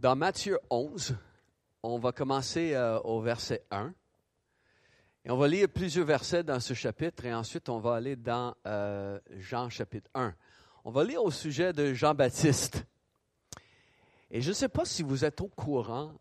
[0.00, 1.16] Dans Matthieu 11,
[1.82, 3.92] on va commencer euh, au verset 1.
[5.24, 8.54] Et on va lire plusieurs versets dans ce chapitre et ensuite on va aller dans
[8.64, 10.32] euh, Jean chapitre 1.
[10.84, 12.86] On va lire au sujet de Jean-Baptiste.
[14.30, 16.12] Et je ne sais pas si vous êtes au courant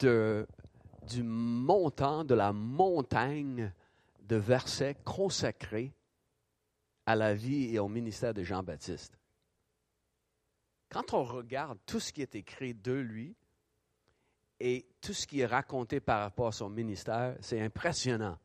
[0.00, 3.72] du montant, de la montagne
[4.22, 5.92] de versets consacrés
[7.06, 9.16] à la vie et au ministère de Jean-Baptiste.
[10.94, 13.34] Quand on regarde tout ce qui est écrit de lui
[14.60, 18.38] et tout ce qui est raconté par rapport à son ministère, c'est impressionnant.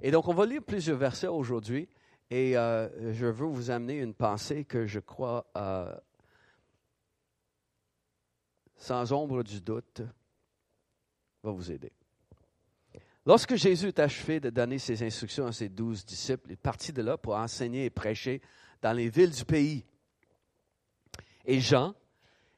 [0.00, 1.88] Et donc, on va lire plusieurs versets aujourd'hui
[2.30, 5.92] et euh, je veux vous amener une pensée que je crois, euh,
[8.76, 10.02] sans ombre du doute,
[11.42, 11.90] va vous aider.
[13.24, 16.92] Lorsque Jésus est achevé de donner ses instructions à ses douze disciples, il est parti
[16.92, 18.40] de là pour enseigner et prêcher
[18.82, 19.84] dans les villes du pays.
[21.46, 21.94] Et Jean,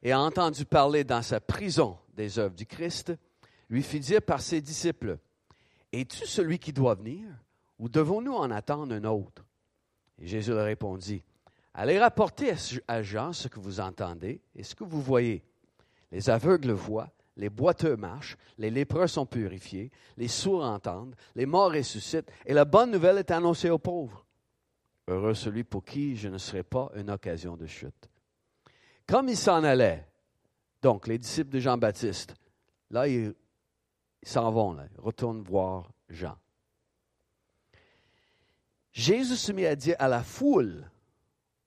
[0.03, 3.13] ayant entendu parler dans sa prison des œuvres du Christ,
[3.69, 5.19] lui fit dire par ses disciples,
[5.91, 7.23] Es-tu celui qui doit venir,
[7.77, 9.45] ou devons-nous en attendre un autre
[10.17, 11.23] Et Jésus leur répondit,
[11.73, 12.53] Allez rapporter
[12.87, 15.43] à Jean ce que vous entendez et ce que vous voyez.
[16.11, 21.71] Les aveugles voient, les boiteux marchent, les lépreux sont purifiés, les sourds entendent, les morts
[21.71, 24.25] ressuscitent, et la bonne nouvelle est annoncée aux pauvres.
[25.07, 28.09] Heureux celui pour qui je ne serai pas une occasion de chute.
[29.09, 30.07] Comme ils s'en allaient,
[30.83, 32.35] donc les disciples de Jean-Baptiste,
[32.91, 33.33] là, ils
[34.21, 36.37] s'en vont, là, ils retournent voir Jean.
[38.91, 40.87] Jésus se mit à dire à la foule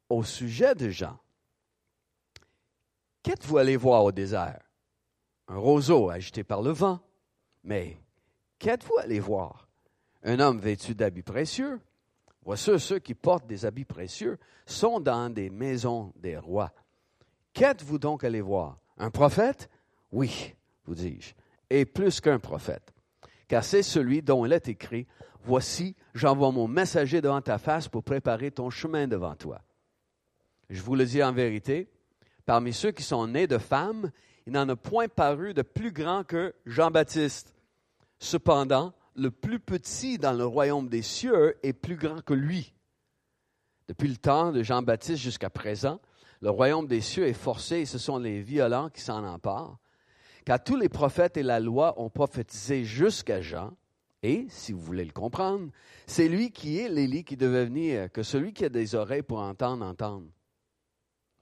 [0.09, 1.19] au sujet de Jean,
[3.25, 4.61] Qu'êtes-vous allé voir au désert?
[5.49, 7.01] Un roseau agité par le vent.
[7.65, 7.99] Mais
[8.59, 9.69] qu'êtes-vous allé voir?
[10.23, 11.81] Un homme vêtu d'habits précieux?
[12.45, 16.73] Voici ceux qui portent des habits précieux sont dans des maisons des rois.
[17.53, 18.79] Qu'êtes-vous donc allé voir?
[18.99, 19.69] Un prophète?
[20.11, 21.35] Oui, vous dis-je,
[21.71, 22.93] et plus qu'un prophète.
[23.49, 25.07] Car c'est celui dont il est écrit
[25.45, 29.61] Voici, j'envoie mon messager devant ta face pour préparer ton chemin devant toi.
[30.71, 31.91] Je vous le dis en vérité,
[32.47, 34.13] parmi ceux qui sont nés de femmes,
[34.47, 37.55] il n'en a point paru de plus grand que Jean-Baptiste.
[38.19, 42.73] Cependant, le plus petit dans le royaume des cieux est plus grand que lui.
[43.89, 46.01] Depuis le temps de Jean-Baptiste jusqu'à présent,
[46.43, 49.79] le royaume des cieux est forcé et ce sont les violents qui s'en emparent.
[50.45, 53.73] Car tous les prophètes et la loi ont prophétisé jusqu'à Jean.
[54.25, 55.71] Et, si vous voulez le comprendre,
[56.07, 59.39] c'est lui qui est l'Élie qui devait venir, que celui qui a des oreilles pour
[59.39, 60.27] entendre, entendre.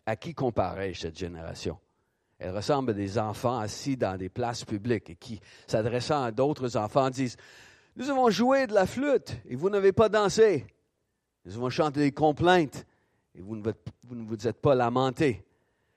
[0.05, 1.79] À qui comparais-je cette génération?
[2.39, 6.77] Elle ressemble à des enfants assis dans des places publiques et qui, s'adressant à d'autres
[6.77, 7.37] enfants, disent
[7.97, 10.67] Nous avons joué de la flûte et vous n'avez pas dansé.
[11.47, 12.87] Nous avons chanté des complaintes
[13.41, 13.73] et vous ne,
[14.27, 15.43] vous êtes pas lamenté.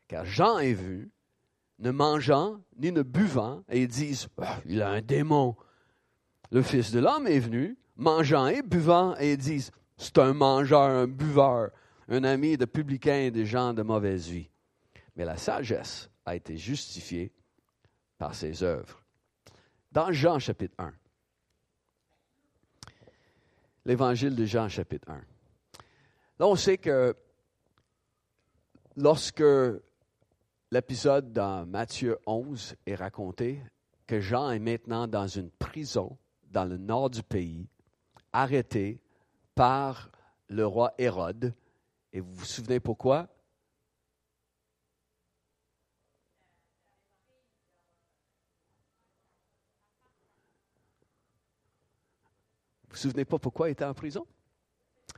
[0.08, 1.12] Car Jean est vu,
[1.80, 5.58] ne mangeant ni ne buvant, et ils disent ah, Il a un démon.
[6.52, 10.84] Le Fils de l'homme est venu, mangeant et buvant, et ils disent C'est un mangeur,
[10.84, 11.72] un buveur,
[12.08, 14.50] un ami de publicains et de gens de mauvaise vie.
[15.18, 17.34] Mais la sagesse a été justifiée
[18.18, 19.04] par ses œuvres.
[19.92, 20.94] Dans Jean chapitre 1,
[23.84, 25.22] l'évangile de Jean chapitre 1.
[26.40, 27.16] Là, on sait que
[28.96, 29.44] lorsque
[30.72, 33.62] l'épisode dans Matthieu 11 est raconté,
[34.08, 36.18] que Jean est maintenant dans une prison
[36.52, 37.68] dans le nord du pays,
[38.32, 39.02] arrêté
[39.56, 40.12] par
[40.50, 41.54] le roi Hérode.
[42.12, 43.28] Et vous vous souvenez pourquoi?
[52.84, 54.28] Vous vous souvenez pas pourquoi il était en prison?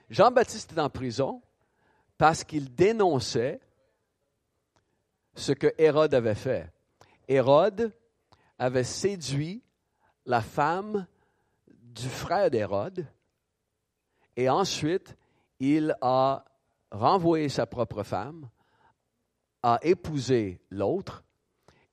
[0.10, 1.42] Jean-Baptiste est en prison
[2.18, 3.60] parce qu'il dénonçait
[5.36, 6.72] ce que Hérode avait fait.
[7.28, 7.92] Hérode
[8.58, 9.64] avait séduit
[10.26, 11.06] la femme
[11.68, 13.06] du frère d'Hérode
[14.36, 15.16] et ensuite
[15.60, 16.46] il a
[16.92, 18.50] renvoyé sa propre femme,
[19.64, 21.24] a épousé l'autre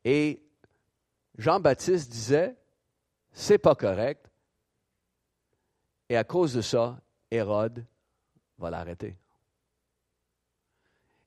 [0.04, 0.43] et
[1.36, 2.57] Jean-Baptiste disait
[3.33, 4.30] c'est pas correct
[6.09, 7.84] et à cause de ça Hérode
[8.59, 9.16] va l'arrêter.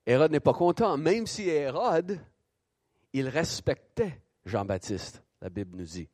[0.06, 2.20] Hérode n'est pas content, même si Hérode,
[3.14, 6.10] il respectait Jean-Baptiste, la Bible nous dit.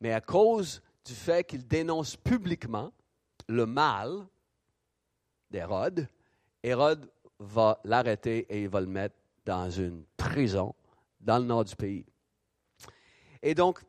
[0.00, 2.92] Mais à cause du fait qu'il dénonce publiquement
[3.48, 4.26] le mal
[5.50, 6.08] d'Hérode,
[6.62, 10.74] Hérode va l'arrêter et il va le mettre dans une prison
[11.20, 12.06] dans le nord du pays.
[13.42, 13.80] Et donc,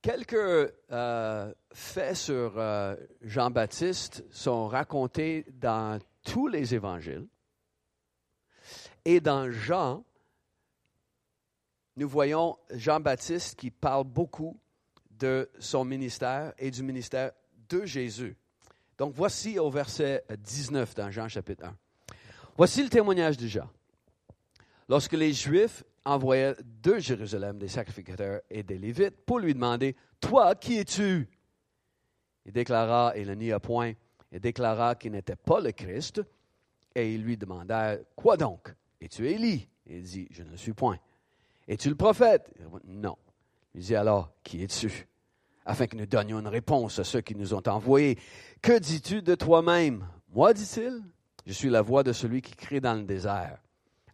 [0.00, 7.26] quelques euh, faits sur euh, Jean-Baptiste sont racontés dans tous les évangiles.
[9.10, 10.04] Et dans Jean,
[11.96, 14.60] nous voyons Jean-Baptiste qui parle beaucoup
[15.08, 17.32] de son ministère et du ministère
[17.70, 18.36] de Jésus.
[18.98, 21.76] Donc voici au verset 19 dans Jean chapitre 1.
[22.58, 23.70] Voici le témoignage de Jean.
[24.90, 30.54] Lorsque les Juifs envoyaient de Jérusalem des sacrificateurs et des Lévites pour lui demander, Toi,
[30.54, 31.26] qui es-tu
[32.44, 33.94] Il déclara, et le nia point,
[34.30, 36.20] il déclara qu'il n'était pas le Christ,
[36.94, 39.68] et ils lui demandèrent, Quoi donc Es-tu Élie?
[39.86, 40.98] Il dit, Je ne suis point.
[41.66, 42.50] Es-tu le prophète?
[42.84, 43.16] Non.
[43.74, 45.06] Il dit alors, Qui es-tu?
[45.64, 48.18] Afin que nous donnions une réponse à ceux qui nous ont envoyés.
[48.62, 50.06] Que dis-tu de toi-même?
[50.30, 51.02] Moi, dit-il,
[51.46, 53.58] je suis la voix de celui qui crie dans le désert.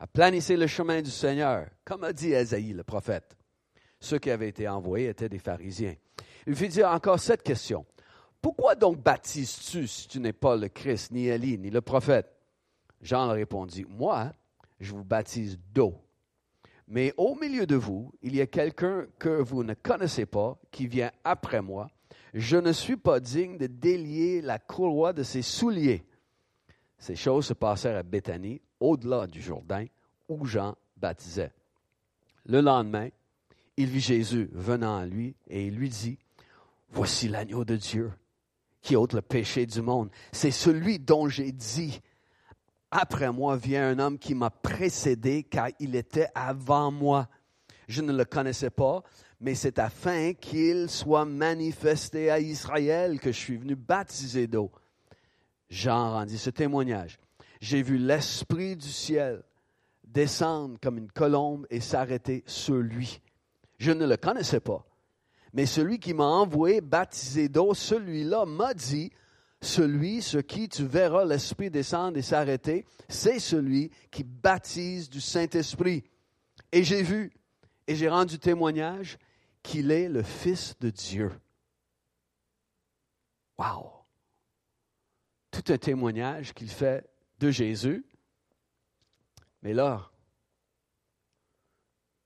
[0.00, 3.36] Aplanissez le chemin du Seigneur, comme a dit Esaïe le prophète.
[4.00, 5.94] Ceux qui avaient été envoyés étaient des pharisiens.
[6.46, 7.86] Il fit dire encore cette question.
[8.42, 12.26] Pourquoi donc baptises-tu si tu n'es pas le Christ, ni Élie, ni le prophète?
[13.00, 14.31] Jean répondit, Moi,
[14.84, 16.00] je vous baptise d'eau.
[16.86, 20.86] Mais au milieu de vous, il y a quelqu'un que vous ne connaissez pas, qui
[20.86, 21.88] vient après moi.
[22.34, 26.04] Je ne suis pas digne de délier la courroie de ses souliers.
[26.98, 29.86] Ces choses se passèrent à Béthanie, au-delà du Jourdain,
[30.28, 31.52] où Jean baptisait.
[32.44, 33.08] Le lendemain,
[33.76, 36.19] il vit Jésus venant à lui et il lui dit,
[36.90, 38.12] Voici l'agneau de Dieu
[38.84, 40.10] qui ôte le péché du monde.
[40.31, 42.00] C'est celui dont j'ai dit,
[42.94, 47.29] après moi vient un homme qui m'a précédé car il était avant moi.
[47.88, 49.02] Je ne le connaissais pas,
[49.41, 54.70] mais c'est afin qu'il soit manifesté à Israël que je suis venu baptiser d'eau.
[55.69, 57.19] Jean rendit ce témoignage.
[57.61, 59.43] J'ai vu l'Esprit du ciel
[60.05, 63.20] descendre comme une colombe et s'arrêter sur lui.
[63.79, 64.87] Je ne le connaissais pas,
[65.52, 69.11] mais celui qui m'a envoyé baptiser d'eau, celui-là m'a dit,
[69.64, 76.05] celui sur qui tu verras l'Esprit descendre et s'arrêter, c'est celui qui baptise du Saint-Esprit.
[76.72, 77.32] Et j'ai vu,
[77.87, 79.19] et j'ai rendu témoignage
[79.62, 81.32] qu'il est le Fils de Dieu.
[83.58, 83.93] Wow!
[85.50, 87.08] Tout un témoignage qu'il fait
[87.38, 88.05] de Jésus.
[89.62, 90.10] Mais là,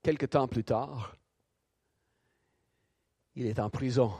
[0.01, 1.15] quelque temps plus tard,
[3.35, 4.13] il est en prison.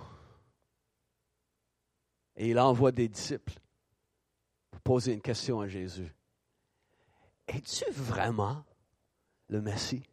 [2.39, 3.59] Et il envoie des disciples
[4.71, 6.09] pour poser une question à Jésus.
[7.47, 8.63] Es-tu vraiment
[9.49, 10.03] le Messie?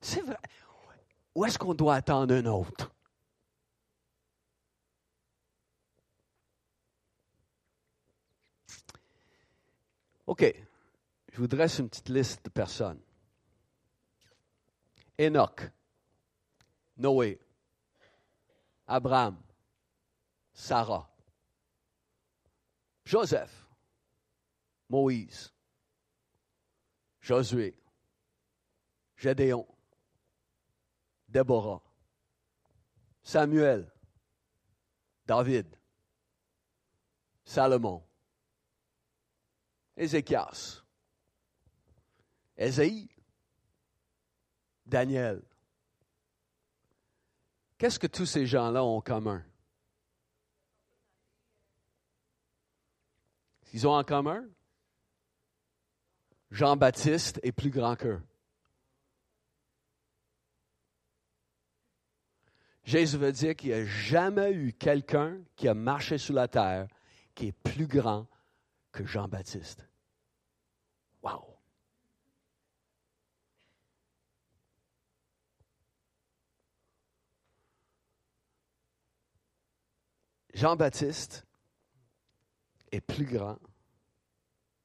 [0.00, 0.38] C'est vrai.
[1.34, 2.94] Ou est-ce qu'on doit attendre un autre?
[10.26, 10.54] OK.
[11.32, 13.00] Je vous dresse une petite liste de personnes.
[15.18, 15.68] Enoch,
[16.96, 17.40] Noé,
[18.86, 19.36] Abraham,
[20.52, 21.08] Sarah,
[23.04, 23.66] Joseph,
[24.88, 25.52] Moïse,
[27.20, 27.74] Josué,
[29.16, 29.66] Gédéon,
[31.28, 31.82] Déborah,
[33.22, 33.90] Samuel,
[35.26, 35.66] David,
[37.44, 38.02] Salomon,
[39.96, 40.82] Ézéchias,
[42.56, 43.08] Ésaïe,
[44.84, 45.42] Daniel.
[47.78, 49.44] Qu'est-ce que tous ces gens-là ont en commun?
[53.72, 54.44] Ils ont en commun?
[56.50, 58.20] Jean-Baptiste est plus grand qu'eux.
[62.84, 66.88] Jésus veut dire qu'il n'y a jamais eu quelqu'un qui a marché sur la terre
[67.34, 68.26] qui est plus grand
[68.90, 69.86] que Jean-Baptiste.
[71.22, 71.56] Wow!
[80.52, 81.46] Jean-Baptiste
[82.92, 83.58] est plus grand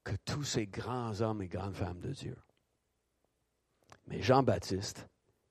[0.04, 2.38] que tous ces grands hommes et grandes femmes de Dieu.
[4.08, 5.08] Mais Jean-Baptiste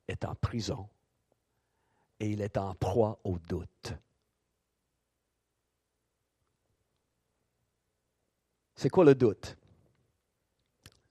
[0.09, 0.89] est en prison
[2.19, 3.93] et il est en proie au doute.
[8.75, 9.57] C'est quoi le doute?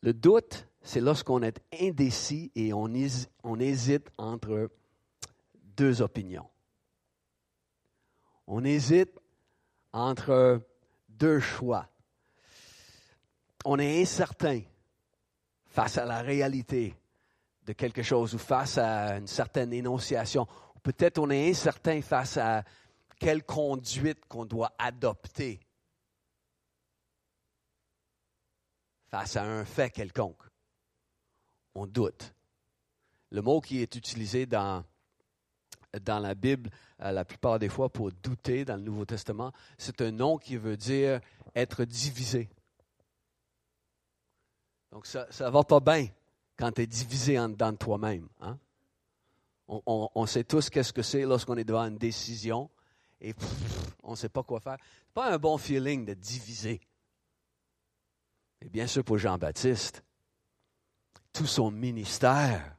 [0.02, 2.88] Le doute, c'est lorsqu'on est indécis et on,
[3.60, 4.70] hésite entre
[5.75, 6.48] deux opinions.
[8.46, 9.20] On hésite
[9.92, 10.62] entre
[11.17, 11.88] deux choix.
[13.65, 14.62] On est incertain
[15.65, 16.95] face à la réalité
[17.65, 20.48] de quelque chose ou face à une certaine énonciation.
[20.84, 22.63] Peut-être on est incertain face à
[23.19, 25.60] quelle conduite qu'on doit adopter
[29.07, 30.43] face à un fait quelconque.
[31.74, 32.34] On doute.
[33.31, 34.84] Le mot qui est utilisé dans,
[36.00, 36.70] dans la Bible
[37.02, 40.58] euh, la plupart des fois pour douter dans le Nouveau Testament, c'est un nom qui
[40.58, 41.20] veut dire
[41.56, 42.50] être divisé.
[44.92, 46.08] Donc ça ne va pas bien
[46.58, 48.30] quand tu es divisé en dedans de toi-même.
[48.40, 48.58] Hein?
[49.68, 52.70] On, sait tous qu'est-ce que c'est lorsqu'on est devant une décision
[53.20, 53.34] et
[54.04, 54.78] on ne sait pas quoi faire.
[55.08, 56.80] Ce pas un bon feeling de diviser.
[58.62, 60.04] Et bien sûr, pour Jean-Baptiste,
[61.34, 62.78] tout son ministère,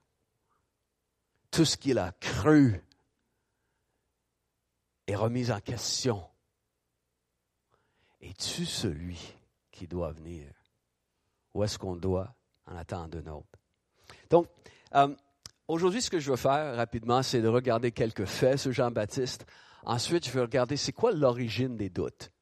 [1.51, 2.81] tout ce qu'il a cru,
[5.07, 6.23] est remis en question.
[8.21, 9.35] Es-tu celui
[9.71, 10.47] qui doit venir?
[11.55, 12.35] Ou est-ce qu'on doit
[12.67, 13.59] en attendre un autre?
[14.31, 14.49] Donc,
[14.95, 15.15] euh,
[15.69, 19.47] aujourd'hui, ce que je veux faire rapidement, c'est de regarder quelques faits sur Jean-Baptiste.
[19.85, 22.33] Ensuite, je vais regarder c'est quoi l'origine des doutes.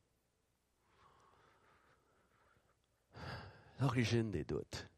[3.81, 4.89] L'origine des doutes.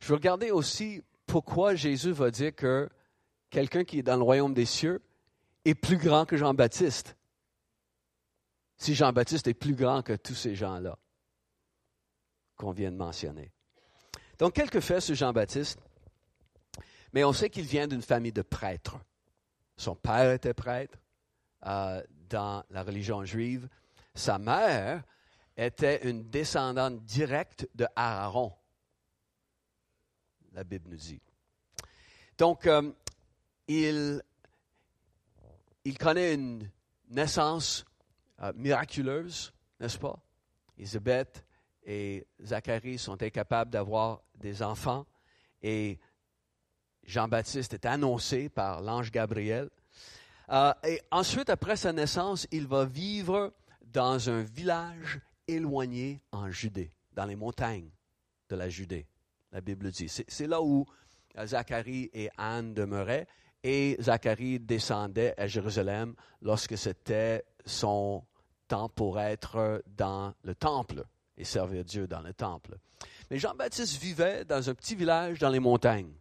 [0.00, 2.88] Je vais regarder aussi pourquoi Jésus va dire que
[3.48, 5.00] quelqu'un qui est dans le royaume des cieux
[5.64, 7.16] est plus grand que Jean-Baptiste.
[8.76, 10.98] Si Jean-Baptiste est plus grand que tous ces gens-là
[12.56, 13.52] qu'on vient de mentionner.
[14.38, 15.78] Donc, quelques faits sur Jean-Baptiste.
[17.12, 18.98] Mais on sait qu'il vient d'une famille de prêtres.
[19.76, 20.98] Son père était prêtre
[21.66, 23.68] euh, dans la religion juive.
[24.14, 25.02] Sa mère
[25.56, 28.52] était une descendante directe de Aaron.
[30.52, 31.20] La Bible nous dit.
[32.38, 32.92] Donc, euh,
[33.68, 34.22] il,
[35.84, 36.68] il connaît une
[37.08, 37.84] naissance
[38.42, 40.18] euh, miraculeuse, n'est-ce pas?
[40.76, 41.44] Élisabeth
[41.84, 45.06] et Zacharie sont incapables d'avoir des enfants
[45.62, 45.98] et
[47.04, 49.68] Jean-Baptiste est annoncé par l'ange Gabriel.
[50.50, 56.92] Euh, et ensuite, après sa naissance, il va vivre dans un village éloigné en Judée,
[57.12, 57.90] dans les montagnes
[58.48, 59.06] de la Judée,
[59.52, 60.08] la Bible dit.
[60.08, 60.86] C'est là où
[61.36, 63.26] euh, Zacharie et Anne demeuraient
[63.62, 68.24] et Zacharie descendait à Jérusalem lorsque c'était son
[68.68, 71.04] temps pour être dans le temple
[71.36, 72.78] et servir Dieu dans le temple.
[73.30, 76.12] Mais Jean-Baptiste vivait dans un petit village dans les montagnes.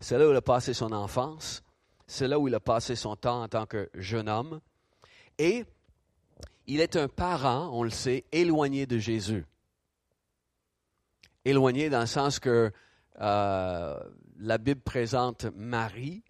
[0.00, 1.62] C'est là où il a passé son enfance.
[2.06, 4.60] C'est là où il a passé son temps en tant que jeune homme.
[5.38, 5.64] Et
[6.66, 9.44] il est un parent, on le sait, éloigné de Jésus.
[11.44, 12.72] Éloigné dans le sens que
[13.20, 14.00] euh,
[14.38, 16.22] la Bible présente Marie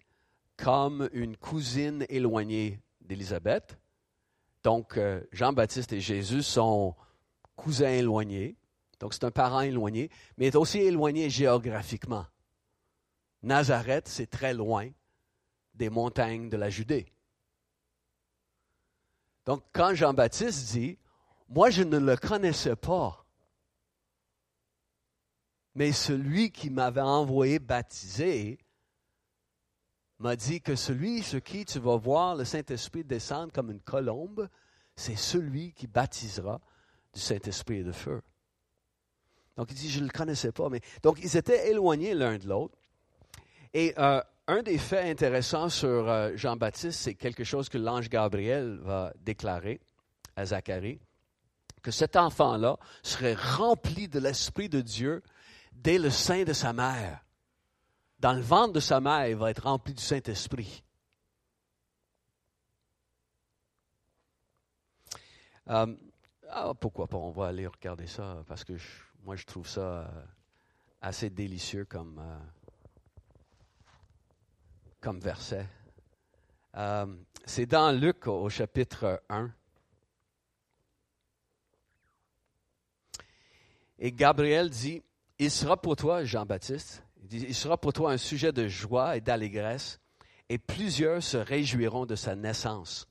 [0.57, 3.77] comme une cousine éloignée d'Élisabeth.
[4.63, 6.95] Donc, euh, Jean-Baptiste et Jésus sont
[7.55, 8.55] cousins éloignés.
[8.99, 12.25] Donc, c'est un parent éloigné, mais est aussi éloigné géographiquement.
[13.41, 14.89] Nazareth, c'est très loin
[15.73, 17.07] des montagnes de la Judée.
[19.45, 20.97] Donc, quand Jean-Baptiste dit,
[21.49, 23.22] moi je ne le connaissais pas,
[25.75, 28.59] mais celui qui m'avait envoyé baptiser
[30.19, 34.47] m'a dit que celui sur qui tu vas voir le Saint-Esprit descendre comme une colombe,
[34.95, 36.61] c'est celui qui baptisera
[37.13, 38.21] du Saint-Esprit de feu.
[39.57, 40.67] Donc il dit, je ne le connaissais pas.
[41.01, 42.77] Donc ils étaient éloignés l'un de l'autre.
[43.73, 48.79] Et euh, un des faits intéressants sur euh, Jean-Baptiste, c'est quelque chose que l'ange Gabriel
[48.83, 49.79] va déclarer
[50.35, 50.99] à Zacharie,
[51.81, 55.21] que cet enfant-là serait rempli de l'Esprit de Dieu
[55.75, 57.23] dès le sein de sa mère.
[58.19, 60.83] Dans le ventre de sa mère, il va être rempli du Saint-Esprit.
[65.69, 65.95] Euh,
[66.49, 68.73] ah, pourquoi pas, on va aller regarder ça, parce que
[69.23, 70.09] moi je trouve ça
[71.01, 72.21] assez délicieux comme,
[75.01, 75.67] comme verset.
[76.75, 77.05] Euh,
[77.45, 79.51] c'est dans Luc au, chapitre 1.
[83.99, 85.03] Et Gabriel dit,
[85.39, 89.99] il sera pour toi, Jean-Baptiste, il sera pour toi un sujet de joie et d'allégresse,
[90.49, 93.07] et plusieurs se réjouiront de sa naissance,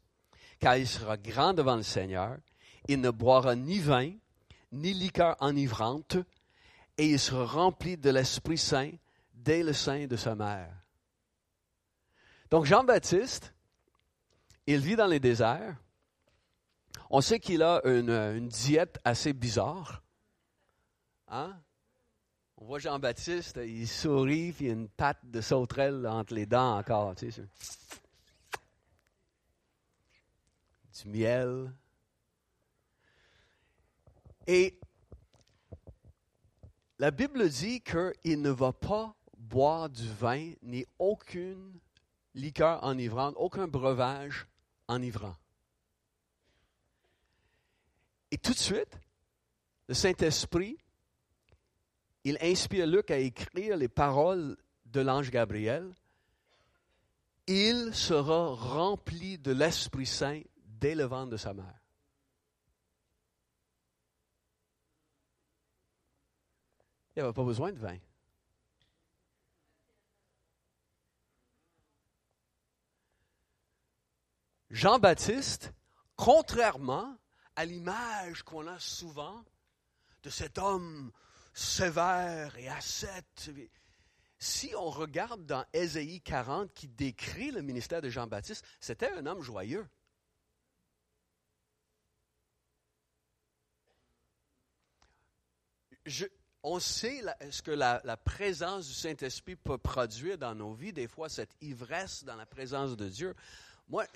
[0.60, 2.36] car il sera grand devant le Seigneur,
[2.88, 4.12] il ne boira ni vin,
[4.70, 6.16] ni liqueur enivrante,
[6.98, 8.92] et il sera rempli de l'Esprit Saint
[9.32, 10.72] dès le sein de sa mère.
[12.50, 13.54] Donc Jean-Baptiste,
[14.66, 15.76] il vit dans les déserts.
[17.10, 20.02] On sait qu'il a une, diète assez bizarre.
[21.28, 21.58] Hein?
[22.62, 26.78] On voit Jean-Baptiste, il sourit, puis il a une patte de sauterelle entre les dents
[26.78, 27.12] encore.
[27.16, 27.42] Tu sais,
[31.02, 31.73] du miel.
[34.47, 34.78] Et
[37.00, 41.81] la Bible dit qu'il ne va pas boire du vin ni aucune
[42.33, 44.47] liqueur enivrante, aucun breuvage
[44.87, 45.35] enivrant.
[48.31, 49.00] Et tout de suite,
[49.88, 50.78] le Saint-Esprit,
[52.24, 55.94] il inspire Luc à écrire les paroles de l'ange Gabriel.
[57.46, 61.80] Il sera rempli de l'Esprit Saint dès le ventre de sa mère.
[67.14, 67.98] Il n'y avait pas besoin de vin.
[74.70, 75.74] Jean-Baptiste,
[76.16, 77.18] contrairement
[77.56, 79.44] à l'image qu'on a souvent
[80.22, 81.12] de cet homme
[81.52, 83.50] sévère et ascète,
[84.38, 89.42] si on regarde dans Ésaïe 40 qui décrit le ministère de Jean-Baptiste, c'était un homme
[89.42, 89.87] joyeux.
[96.64, 101.28] on sait ce que la, présence du Saint-Esprit peut produire dans nos vies, des fois
[101.28, 103.35] cette ivresse dans la présence de Dieu.
[103.88, 104.06] Moi,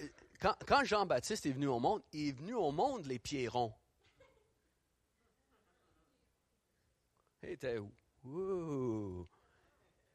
[0.40, 3.74] quand, Jean-Baptiste est venu au monde, il est venu au monde les pieds ronds.
[7.46, 7.78] Il était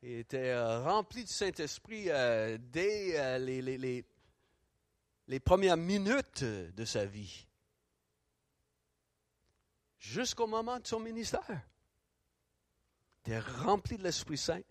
[0.02, 4.06] était euh, rempli du Saint-Esprit euh, dès euh, les, les,
[5.28, 7.48] les, premières minutes de sa vie,
[9.98, 11.62] jusqu'au moment de son ministère.
[13.26, 14.62] Il était rempli de l'Esprit Saint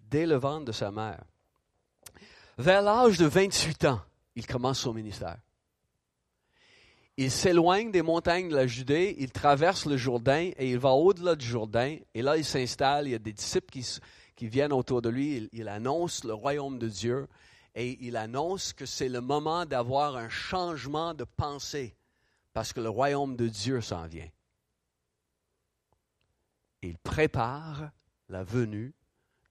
[0.00, 1.24] dès le ventre de sa mère.
[2.58, 4.02] Vers l'âge de 28 ans,
[4.34, 5.38] il commence son ministère.
[7.16, 11.36] Il s'éloigne des montagnes de la Judée, il traverse le Jourdain et il va au-delà
[11.36, 11.98] du Jourdain.
[12.12, 13.86] Et là, il s'installe, il y a des disciples qui,
[14.34, 15.48] qui viennent autour de lui.
[15.52, 17.28] Il, annonce le royaume de Dieu
[17.76, 21.96] et il annonce que c'est le moment d'avoir un changement de pensée
[22.52, 24.28] parce que le royaume de Dieu s'en vient.
[26.82, 27.90] Il prépare
[28.28, 28.92] la venue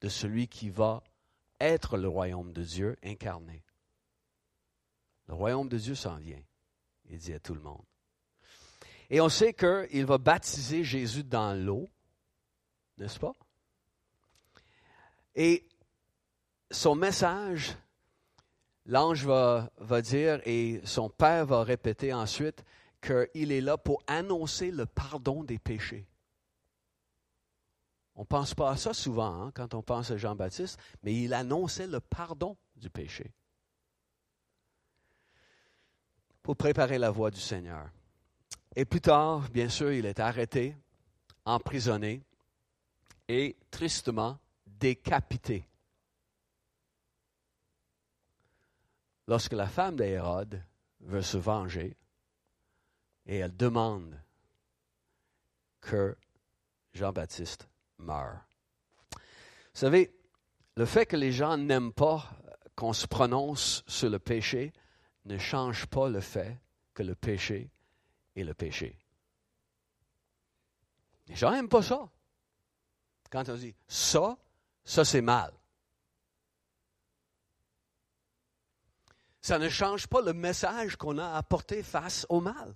[0.01, 1.01] de celui qui va
[1.60, 3.63] être le royaume de Dieu incarné.
[5.27, 6.41] Le royaume de Dieu s'en vient,
[7.10, 7.83] il dit à tout le monde.
[9.10, 11.89] Et on sait qu'il va baptiser Jésus dans l'eau,
[12.98, 13.33] n'est-ce pas?
[15.36, 15.67] Et
[16.72, 17.75] son message,
[18.86, 22.63] l'ange va, dire, et son père va répéter ensuite,
[23.01, 26.07] qu'il est là pour annoncer le pardon des péchés.
[28.15, 31.33] On ne pense pas à ça souvent hein, quand on pense à Jean-Baptiste, mais il
[31.33, 33.34] annonçait le pardon du péché
[36.43, 37.89] pour préparer la voie du Seigneur.
[38.75, 40.75] Et plus tard, bien sûr, il est arrêté,
[41.45, 42.21] emprisonné
[43.27, 45.65] et tristement décapité.
[49.27, 50.62] Lorsque la femme d'Hérode
[50.99, 51.95] veut se venger
[53.25, 54.19] et elle demande
[55.79, 56.17] que
[56.93, 57.67] Jean-Baptiste
[57.99, 58.39] meure.
[59.12, 60.13] Vous savez,
[60.75, 62.29] le fait que les gens n'aiment pas
[62.75, 64.73] qu'on se prononce sur le péché
[65.25, 66.59] ne change pas le fait
[66.93, 67.69] que le péché
[68.36, 68.97] est le péché.
[71.27, 72.09] Les gens n'aiment pas ça.
[73.31, 74.38] Quand on dit ça,
[74.83, 75.53] ça c'est mal.
[79.41, 82.75] Ça ne change pas le message qu'on a apporté face au mal.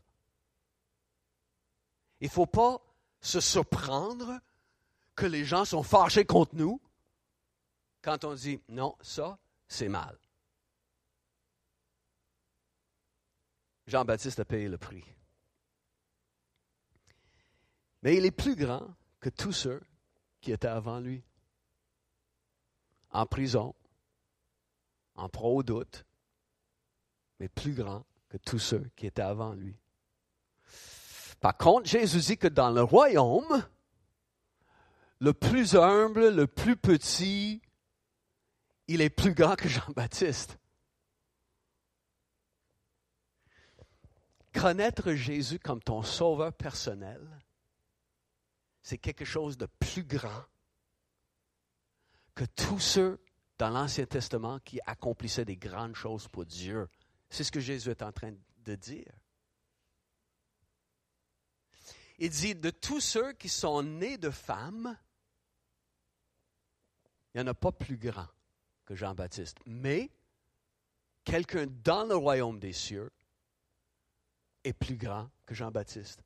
[2.19, 2.81] Il ne faut pas
[3.21, 4.39] se surprendre
[5.15, 6.81] que les gens sont fâchés contre nous
[8.01, 10.17] quand on dit non, ça, c'est mal.
[13.88, 15.04] Jean-Baptiste a payé le prix.
[18.04, 18.88] Mais il est plus grand
[19.19, 19.82] que tous ceux
[20.41, 21.23] qui étaient avant lui.
[23.12, 23.73] En prison,
[25.15, 26.06] en au doute,
[27.39, 29.76] mais plus grand que tous ceux qui étaient avant lui.
[31.39, 33.65] Par contre, Jésus dit que dans le royaume,
[35.19, 37.62] le plus humble, le plus petit,
[38.88, 40.60] il est plus grand que Jean-Baptiste.
[44.60, 47.22] Connaître Jésus comme ton sauveur personnel,
[48.82, 50.46] c'est quelque chose de plus grand
[52.34, 53.20] que tous ceux
[53.58, 56.88] dans l'Ancien Testament qui accomplissaient des grandes choses pour Dieu.
[57.30, 59.12] C'est ce que Jésus est en train de dire.
[62.20, 64.98] Il dit, de tous ceux qui sont nés de femmes,
[67.34, 68.28] il n'y en a pas plus grand
[68.86, 69.60] que Jean-Baptiste.
[69.65, 70.10] Mais
[71.24, 73.12] quelqu'un dans le royaume des cieux
[74.67, 76.21] est plus grand que Jean-Baptiste.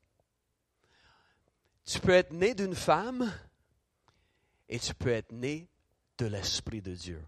[1.84, 3.32] Tu peux être né d'une femme
[4.68, 5.68] et tu peux être né
[6.18, 7.22] de l'Esprit de Dieu.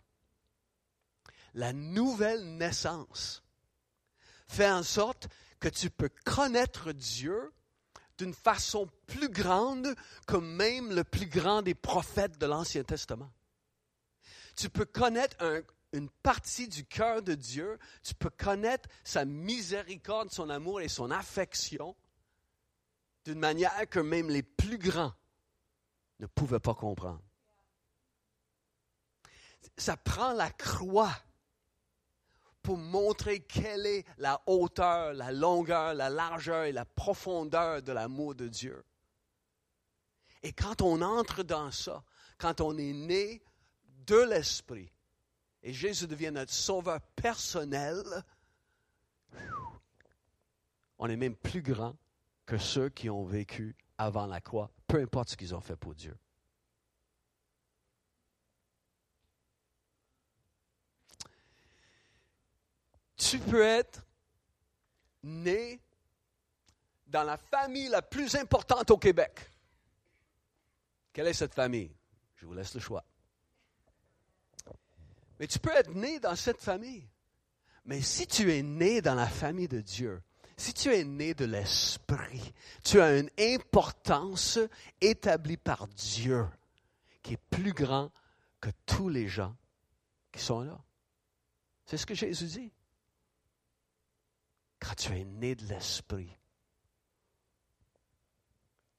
[1.54, 3.42] La nouvelle naissance
[4.48, 5.28] fait en sorte
[5.60, 7.52] que tu peux connaître Dieu
[8.18, 9.94] d'une façon plus grande
[10.26, 13.32] que même le plus grand des prophètes de l'Ancien Testament.
[14.56, 15.62] Tu peux connaître un,
[15.94, 21.10] une partie du cœur de Dieu, tu peux connaître sa miséricorde, son amour et son
[21.10, 21.94] affection
[23.24, 25.14] d'une manière que même les plus grands
[26.18, 27.22] ne pouvaient pas comprendre.
[29.78, 31.14] Ça prend la croix
[32.62, 38.34] pour montrer quelle est la hauteur, la longueur, la largeur et la profondeur de l'amour
[38.34, 38.84] de Dieu.
[40.42, 42.02] Et quand on entre dans ça,
[42.38, 43.42] quand on est né
[44.06, 44.93] de l'Esprit,
[45.64, 48.04] et Jésus devient notre sauveur personnel,
[50.98, 51.96] on est même plus grand
[52.44, 55.94] que ceux qui ont vécu avant la croix, peu importe ce qu'ils ont fait pour
[55.94, 56.14] Dieu.
[63.16, 64.04] Tu peux être
[65.22, 65.80] né
[67.06, 69.50] dans la famille la plus importante au Québec.
[71.10, 71.90] Quelle est cette famille?
[72.34, 73.02] Je vous laisse le choix.
[75.38, 77.08] Mais tu peux être né dans cette famille.
[77.84, 80.22] Mais si tu es né dans la famille de Dieu,
[80.56, 84.58] si tu es né de l'Esprit, tu as une importance
[85.00, 86.46] établie par Dieu
[87.22, 88.10] qui est plus grand
[88.60, 89.56] que tous les gens
[90.30, 90.80] qui sont là.
[91.84, 92.72] C'est ce que Jésus dit.
[94.78, 96.36] Quand tu es né de l'Esprit,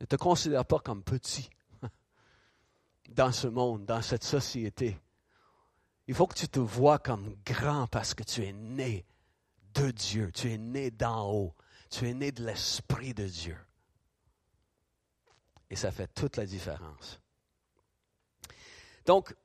[0.02, 1.50] ne te considère pas comme petit
[3.10, 4.98] dans ce monde, dans cette société.
[6.08, 9.06] Il faut que tu te vois comme grand parce que tu es né
[9.74, 11.56] de Dieu, tu es né d'en haut,
[11.90, 13.58] tu es né de l'Esprit de Dieu.
[15.70, 17.20] Et ça fait toute la différence.
[19.06, 19.36] Donc,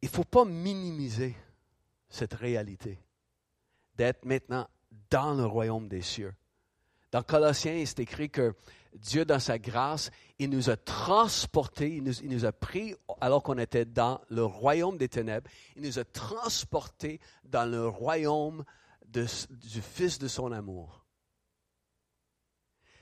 [0.00, 1.36] il ne faut pas minimiser
[2.08, 3.00] cette réalité
[3.94, 4.68] d'être maintenant
[5.10, 6.34] dans le royaume des cieux.
[7.12, 8.54] Dans Colossiens, c'est écrit que
[8.94, 13.84] Dieu, dans sa grâce, il nous a transportés, il nous, a pris alors qu'on était
[13.84, 18.64] dans le royaume des ténèbres, il nous a transportés dans le royaume
[19.06, 21.04] du Fils de son amour.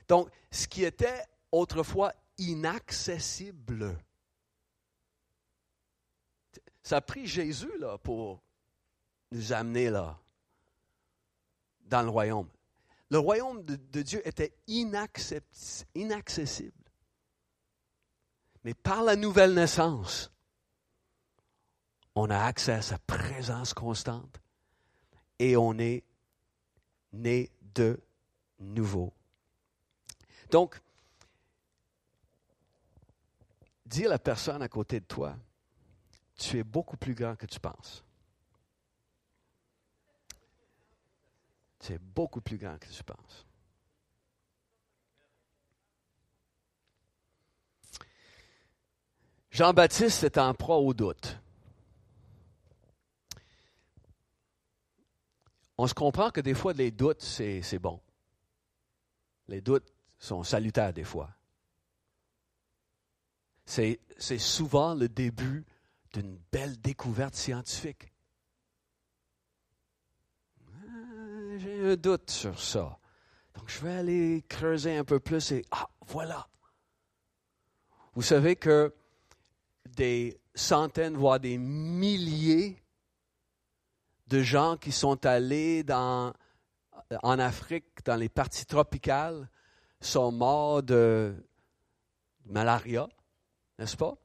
[0.09, 3.97] Donc, ce qui était autrefois inaccessible,
[6.83, 8.41] ça a pris Jésus là, pour
[9.31, 10.19] nous amener là,
[11.85, 12.49] dans le royaume.
[13.11, 16.71] Le royaume de, Dieu était inaccessible.
[18.63, 20.31] Mais par la nouvelle naissance,
[22.15, 24.39] on a accès à sa présence constante
[25.39, 26.05] et on est
[27.11, 27.99] né de
[28.59, 29.11] nouveau.
[30.49, 30.79] Donc,
[33.85, 35.35] dis à la personne à côté de toi,
[36.35, 38.05] tu es beaucoup plus grand que tu penses.
[41.81, 43.45] C'est beaucoup plus grand que tu penses.
[49.49, 51.37] Jean-Baptiste est en proie au doute.
[55.77, 57.99] On se comprend que des fois, les doutes, c'est, bon.
[59.47, 61.31] Les doutes sont salutaires des fois.
[63.65, 63.99] C'est
[64.37, 65.65] souvent le début
[66.13, 68.10] d'une belle découverte scientifique.
[71.61, 72.97] J'ai un doute sur ça.
[73.55, 76.47] Donc, je vais aller creuser un peu plus et, ah, voilà.
[78.13, 78.93] Vous savez que
[79.85, 82.81] des centaines, voire des milliers
[84.27, 86.33] de gens qui sont allés dans,
[87.21, 89.49] en Afrique, dans les parties tropicales,
[89.99, 91.35] sont morts de
[92.45, 93.07] malaria,
[93.77, 94.17] n'est-ce pas?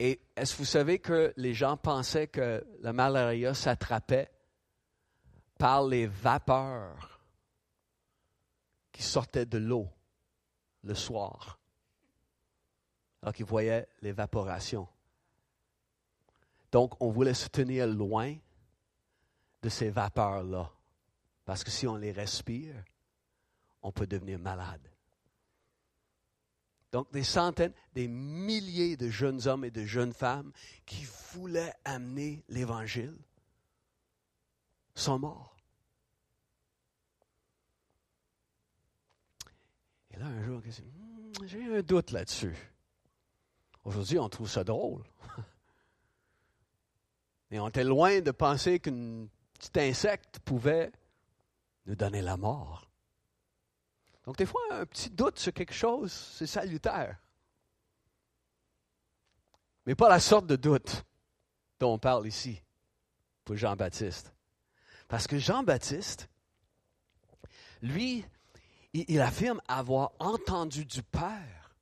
[0.00, 4.33] Et est-ce que vous savez que les gens pensaient que la malaria s'attrapait
[5.58, 7.20] par les vapeurs
[8.92, 9.88] qui sortaient de l'eau
[10.82, 11.58] le soir,
[13.22, 14.86] alors qu'ils voyaient l'évaporation.
[16.70, 18.36] Donc, on voulait se tenir loin
[19.62, 20.70] de ces vapeurs-là,
[21.44, 22.74] parce que si on les respire,
[23.82, 24.90] on peut devenir malade.
[26.92, 30.52] Donc, des centaines, des milliers de jeunes hommes et de jeunes femmes
[30.86, 33.16] qui voulaient amener l'Évangile
[34.94, 35.56] sont morts.
[40.10, 42.56] Et là, un jour, hmm, j'ai un doute là-dessus.
[43.84, 45.02] Aujourd'hui, on trouve ça drôle.
[47.50, 50.90] Et on était loin de penser qu'un petit insecte pouvait
[51.86, 52.88] nous donner la mort.
[54.24, 57.18] Donc, des fois, un petit doute sur quelque chose, c'est salutaire.
[59.86, 61.04] Mais pas la sorte de doute
[61.78, 62.62] dont on parle ici
[63.44, 64.33] pour Jean-Baptiste.
[65.08, 66.28] Parce que Jean-Baptiste,
[67.82, 68.24] lui,
[68.92, 71.76] il, affirme avoir entendu du Père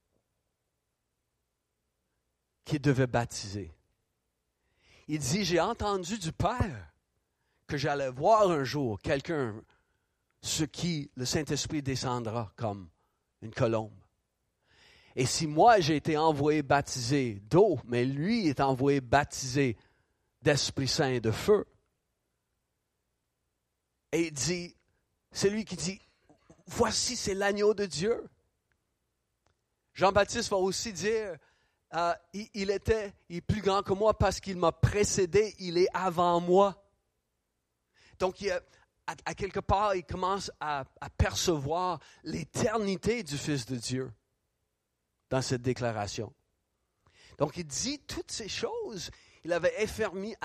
[2.65, 3.73] qu'il devait baptiser.
[5.09, 6.93] Il dit, j'ai entendu du Père
[7.67, 9.63] que j'allais voir un jour quelqu'un
[10.43, 12.89] ce qui le Saint-Esprit descendra comme
[13.41, 13.93] une colombe.
[15.15, 19.77] Et si moi j'ai été envoyé baptiser d'eau, mais lui est envoyé baptiser
[20.41, 21.67] d'Esprit Saint et de feu,
[24.13, 24.77] et il dit,
[25.31, 26.01] c'est lui qui dit,
[26.67, 28.29] voici c'est l'agneau de Dieu
[29.95, 31.37] Jean-Baptiste va aussi dire,
[31.95, 35.89] euh, il, était il est plus grand que moi parce qu'il m'a précédé, il est
[35.93, 36.83] avant moi.
[38.19, 38.37] Donc,
[39.07, 40.85] à, quelque part, il commence à,
[41.17, 44.11] percevoir l'éternité du Fils de Dieu
[45.29, 46.33] dans cette déclaration.
[47.39, 49.11] Donc, il dit toutes ces choses.
[49.45, 50.37] Il avait affermi,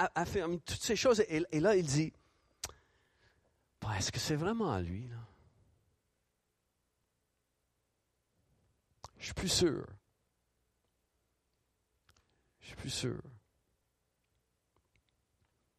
[0.65, 1.23] toutes ces choses.
[1.29, 2.11] Et là, il dit,
[3.91, 5.07] est-ce que c'est vraiment lui?
[5.07, 5.17] Là?
[9.17, 9.85] Je suis plus sûr.
[12.59, 13.21] Je suis plus sûr.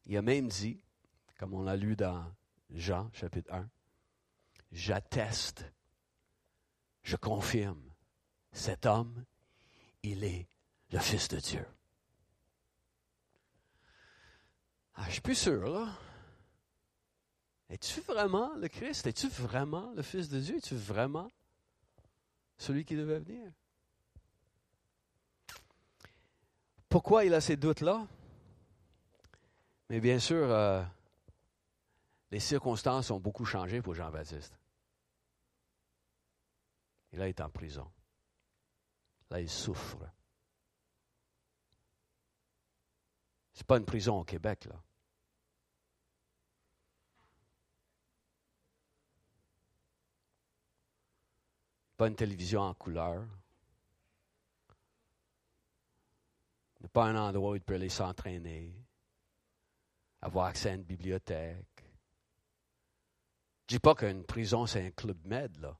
[0.05, 0.81] Il a même dit,
[1.37, 2.33] comme on l'a lu dans
[2.71, 3.69] Jean chapitre 1,
[4.71, 5.65] j'atteste,
[7.03, 7.93] je confirme,
[8.51, 9.23] cet homme,
[10.03, 10.47] il est
[10.91, 11.65] le Fils de Dieu.
[14.95, 15.87] Ah, je suis plus sûr, là.
[17.69, 19.05] Es-tu vraiment le Christ?
[19.05, 20.57] Es-tu vraiment le Fils de Dieu?
[20.57, 21.29] Es-tu vraiment
[22.57, 23.51] celui qui devait venir?
[26.89, 28.07] Pourquoi il a ces doutes-là?
[29.89, 30.83] Mais bien sûr, euh,
[32.31, 34.57] les circonstances ont beaucoup changé pour Jean-Baptiste.
[37.11, 37.89] Et là, il est en prison.
[39.29, 39.97] Là, il souffre.
[43.53, 44.81] Ce n'est pas une prison au Québec, là.
[51.99, 53.27] Pas une télévision en couleur.
[56.93, 58.73] Pas un endroit où il peut aller s'entraîner.
[60.21, 61.83] Avoir accès à une bibliothèque.
[63.67, 65.77] Je dis pas qu'une prison, c'est un club med, là.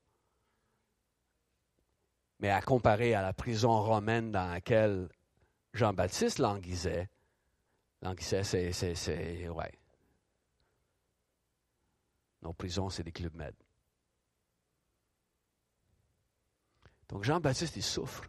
[2.40, 5.08] Mais à comparer à la prison romaine dans laquelle
[5.74, 7.08] Jean-Baptiste languissait,
[8.02, 9.80] languissait, c'est, c'est, c'est, ouais.
[12.42, 13.56] Nos prisons, c'est des clubs med.
[17.10, 18.24] Donc Jean-Baptiste, il souffre.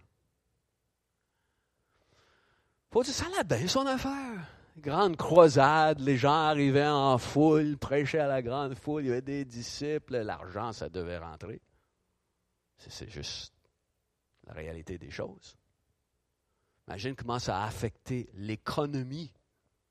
[2.90, 4.48] Faut dire, ça allait bien son affaire.
[4.78, 9.20] Grande croisade, les gens arrivaient en foule, prêchaient à la grande foule, il y avait
[9.20, 11.60] des disciples, l'argent, ça devait rentrer.
[12.78, 13.52] C'est juste
[14.46, 15.56] la réalité des choses.
[16.88, 19.30] Imagine comment ça a affecté l'économie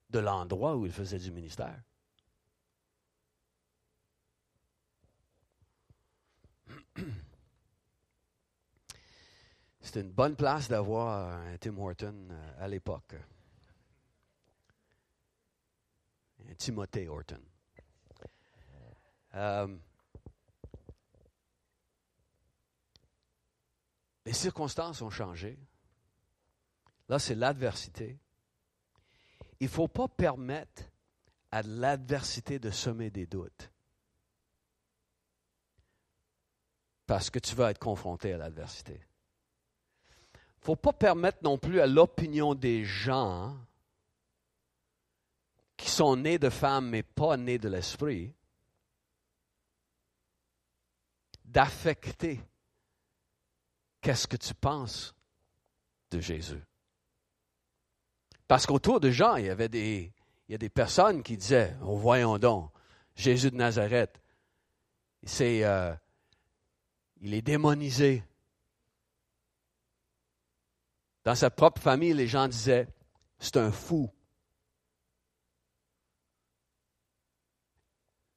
[0.10, 1.80] de l'endroit où il faisait du ministère.
[9.90, 13.16] C'était une bonne place d'avoir un Tim Horton euh, à l'époque.
[16.48, 17.42] Un Timothée Horton.
[19.34, 19.76] Euh,
[24.28, 25.58] les circonstances ont changé.
[27.08, 28.20] Là, c'est l'adversité.
[29.60, 30.84] Il ne faut pas permettre
[31.50, 33.72] à l'adversité de semer des doutes.
[37.08, 39.09] Parce que tu vas être confronté à l'adversité
[40.62, 43.58] ne faut pas permettre non plus à l'opinion des gens
[45.78, 48.34] qui sont nés de femmes mais pas nés de l'esprit
[51.46, 52.40] d'affecter
[54.02, 55.16] qu'est-ce que tu penses
[56.12, 56.64] de Jésus.
[58.48, 60.12] Parce qu'autour de Jean, il y avait des,
[60.48, 62.72] il y a des personnes qui disaient, oh, voyons donc,
[63.16, 64.20] Jésus de Nazareth,
[65.24, 65.94] c'est, euh,
[67.22, 68.24] il est démonisé.
[71.30, 72.88] Dans sa propre famille, les gens disaient,
[73.38, 74.12] c'est un fou.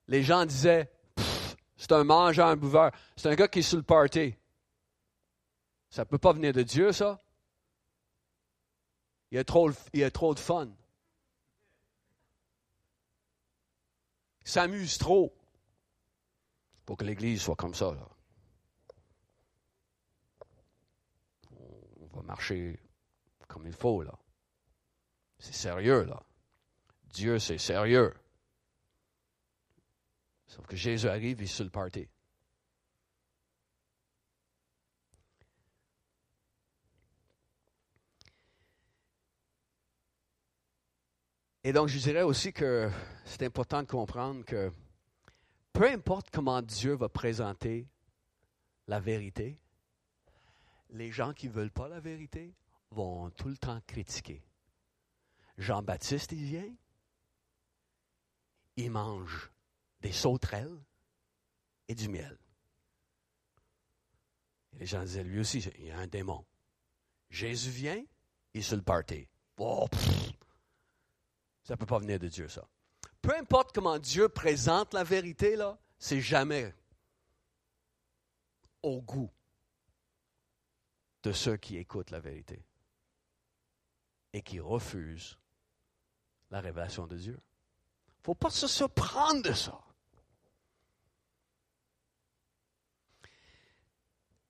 [0.08, 0.92] Les gens disaient,
[1.74, 2.90] c'est un mangeur, un buveur.
[3.16, 4.34] C'est un gars qui est sous le party.
[5.88, 7.18] Ça ne peut pas venir de Dieu, ça.
[9.30, 10.68] Il a trop, a trop de fun.
[14.42, 15.34] Il s'amuse trop
[16.84, 17.90] pour que l'Église soit comme ça.
[17.94, 18.06] Là.
[22.12, 22.78] va marcher
[23.52, 24.18] comme il faut, là.
[25.38, 26.22] C'est sérieux, là.
[27.12, 28.14] Dieu, c'est sérieux.
[30.46, 32.08] Sauf que Jésus arrive, il sur le party.
[41.64, 42.90] Et donc, je dirais aussi que
[43.26, 44.72] c'est important de comprendre que
[45.74, 47.86] peu importe comment Dieu va présenter
[48.88, 49.60] la vérité,
[50.90, 52.54] les gens qui ne veulent pas la vérité
[52.92, 54.44] vont tout le temps critiquer.
[55.58, 56.74] Jean-Baptiste, il vient,
[58.76, 59.50] il mange
[60.00, 60.78] des sauterelles
[61.88, 62.38] et du miel.
[64.72, 66.44] Et les gens disaient, lui aussi, il y a un démon.
[67.28, 68.02] Jésus vient,
[68.54, 69.28] il sur le party.
[69.58, 69.86] Oh,
[71.62, 72.66] ça ne peut pas venir de Dieu, ça.
[73.20, 76.74] Peu importe comment Dieu présente la vérité, là, c'est jamais
[78.82, 79.30] au goût
[81.22, 82.64] de ceux qui écoutent la vérité
[84.32, 85.38] et qui refusent
[86.50, 87.38] la révélation de Dieu.
[87.38, 89.78] Il ne faut pas se surprendre de ça.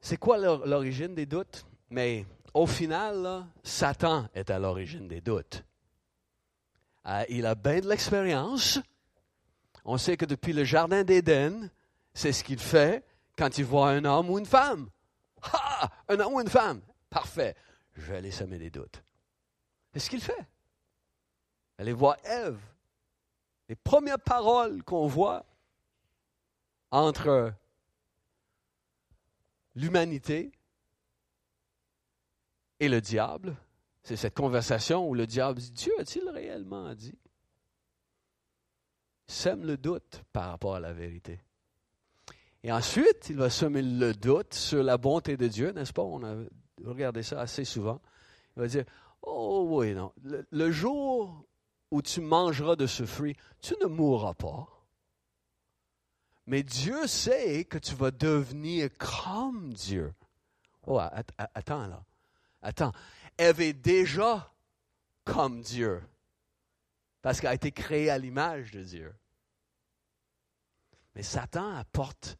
[0.00, 1.64] C'est quoi l'origine des doutes?
[1.90, 5.64] Mais au final, Satan est à l'origine des doutes.
[7.06, 8.80] Euh, il a bien de l'expérience.
[9.84, 11.70] On sait que depuis le Jardin d'Éden,
[12.14, 13.04] c'est ce qu'il fait
[13.36, 14.90] quand il voit un homme ou une femme.
[15.52, 16.80] Ah, un homme ou une femme.
[17.10, 17.56] Parfait.
[17.94, 19.02] Je vais aller semer des doutes.
[19.92, 20.46] C'est ce qu'il fait.
[21.78, 22.60] Allez voir Ève.
[23.68, 25.44] Les premières paroles qu'on voit
[26.90, 27.52] entre
[29.74, 30.52] l'humanité
[32.80, 33.56] et le diable,
[34.02, 37.16] c'est cette conversation où le diable dit Dieu a-t-il réellement dit?
[39.26, 41.40] Sème le doute par rapport à la vérité.
[42.64, 46.02] Et ensuite, il va semer le doute sur la bonté de Dieu, n'est-ce pas?
[46.02, 46.36] On a
[46.84, 48.00] regardé ça assez souvent.
[48.56, 48.84] Il va dire,
[49.22, 50.12] oh oui, non,
[50.50, 51.44] le, jour
[51.90, 54.68] où tu mangeras de ce fruit, tu ne mourras pas.
[56.46, 60.12] Mais Dieu sait que tu vas devenir comme Dieu.
[60.86, 60.98] Oh,
[61.54, 62.04] attends là.
[62.62, 62.92] Attends.
[63.36, 64.52] Elle est déjà
[65.24, 66.02] comme Dieu.
[67.20, 69.14] Parce qu'elle a été créée à l'image de Dieu.
[71.14, 72.36] Mais Satan apporte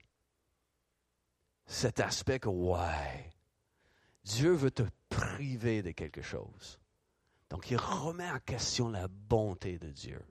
[1.67, 3.31] cet aspect que, ouais,
[4.25, 6.79] Dieu veut te priver de quelque chose.
[7.51, 10.23] Donc, il remet en question la bonté de Dieu.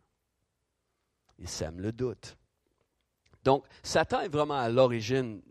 [1.38, 2.38] Il sème le doute.
[3.44, 5.42] Donc, Satan est vraiment à l'origine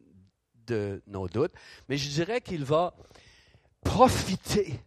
[0.66, 1.52] de nos doutes,
[1.88, 2.94] mais je dirais qu'il va
[3.82, 4.80] profiter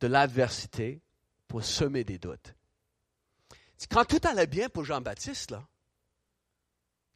[0.00, 1.00] de l'adversité
[1.48, 2.54] pour semer des doutes.
[3.90, 5.54] Quand tout allait bien pour Jean-Baptiste,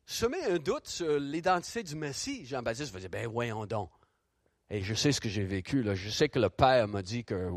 [0.05, 3.91] semer un doute sur l'identité du Messie, Jean-Baptiste va dire, ben voyons donc.
[4.71, 7.51] Et je sais ce que j'ai vécu, je sais que le Père m'a dit que...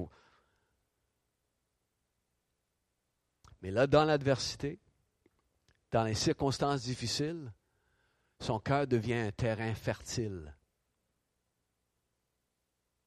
[3.61, 4.79] Mais là, dans l'adversité,
[5.91, 7.51] dans les circonstances difficiles,
[8.39, 10.55] son cœur devient un terrain fertile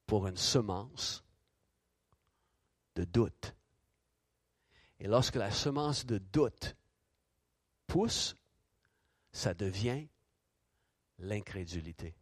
[0.05, 1.23] pour une semence
[2.95, 3.55] de doute.
[4.99, 6.75] Et lorsque la semence de doute
[7.87, 8.35] pousse,
[9.31, 10.07] ça devient
[11.17, 12.15] l'incrédulité.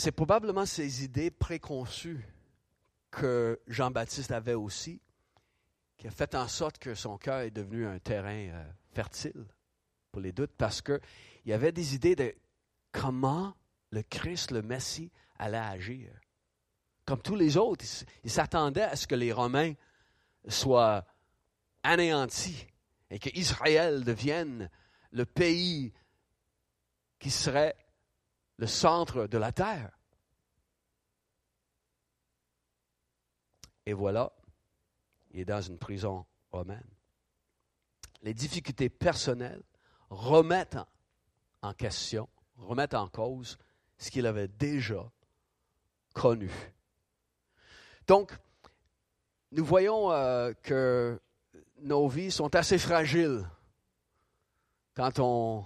[0.00, 2.26] C'est probablement ces idées préconçues
[3.10, 4.98] que Jean-Baptiste avait aussi,
[5.98, 9.44] qui a fait en sorte que son cœur est devenu un terrain euh, fertile
[10.10, 11.02] pour les doutes, parce qu'il
[11.44, 12.34] y avait des idées de
[12.92, 13.54] comment
[13.90, 16.10] le Christ, le Messie, allait agir.
[17.04, 17.84] Comme tous les autres,
[18.24, 19.74] ils s'attendaient à ce que les Romains
[20.48, 21.04] soient
[21.82, 22.66] anéantis
[23.10, 24.70] et qu'Israël devienne
[25.12, 25.92] le pays
[27.18, 27.76] qui serait
[28.60, 29.90] le centre de la terre.
[33.86, 34.30] Et voilà,
[35.30, 36.84] il est dans une prison romaine.
[38.20, 39.62] Les difficultés personnelles
[40.10, 40.76] remettent
[41.62, 43.56] en, question, remettent en cause
[43.96, 45.10] ce qu'il avait déjà
[46.12, 46.50] connu.
[48.06, 48.36] Donc,
[49.52, 51.18] nous voyons euh, que
[51.78, 53.48] nos vies sont assez fragiles
[54.94, 55.64] quand on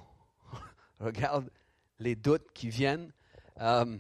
[1.01, 1.51] regarde
[2.05, 3.13] les doutes qui viennent.
[3.61, 3.97] Euh,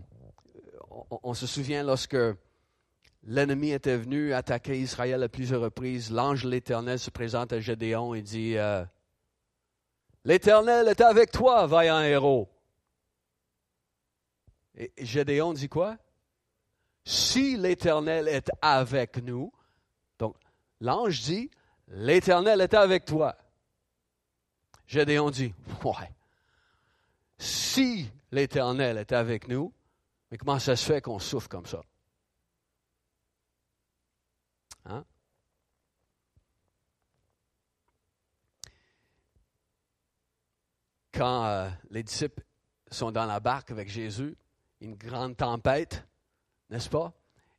[1.22, 2.16] on, se souvient lorsque
[3.24, 8.14] l'ennemi était venu attaquer Israël à plusieurs reprises, l'ange de l'Éternel se présente à Gédéon
[8.14, 8.84] et dit, euh,
[10.24, 12.48] L'Éternel est avec toi, vaillant héros.
[14.76, 15.96] Et Gédéon dit quoi?
[17.04, 19.52] si l'Éternel est avec nous,
[20.18, 20.36] donc
[20.80, 21.50] l'ange dit,
[21.88, 23.36] l'Éternel est avec toi.
[24.86, 26.10] Gédéon dit, ouais,
[27.44, 29.72] si l'Éternel est avec nous,
[30.30, 31.82] mais comment ça se fait qu'on souffre comme ça?
[34.86, 35.04] Hein?
[41.12, 42.42] Quand euh, les disciples
[42.90, 44.36] sont dans la barque avec Jésus,
[44.80, 46.04] une grande tempête,
[46.70, 47.12] n'est-ce pas?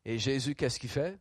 [0.04, 1.18] Et Jésus, qu'est-ce qu'il fait?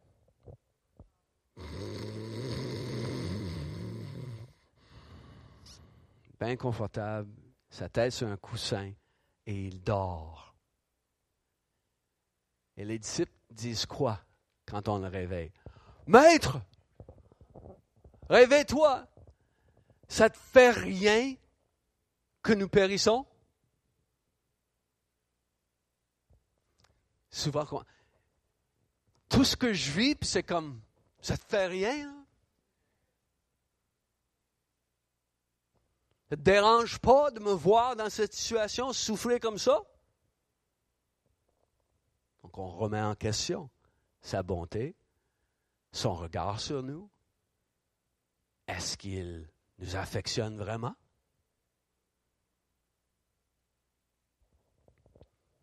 [6.41, 7.31] Bien confortable,
[7.75, 8.93] sa tête sur un coussin,
[9.47, 10.55] et il dort.
[12.77, 14.21] Et les disciples disent quoi
[14.65, 15.51] quand on le réveille?
[16.07, 16.61] Maître,
[18.31, 19.09] réveille-toi.
[20.07, 21.35] Ça te fait rien
[22.43, 23.27] que nous périssons?
[27.31, 27.67] souvent,
[29.29, 30.81] tout ce que je vis, c'est comme,
[31.21, 32.09] ça te fait rien?
[32.09, 32.25] Hein?
[36.24, 39.81] ne dérange pas de me voir dans cette situation souffrir comme ça?
[42.43, 43.71] Donc on remet en question
[44.23, 44.97] sa bonté,
[45.93, 47.11] son regard sur nous.
[48.67, 50.95] Est-ce qu'il nous affectionne vraiment?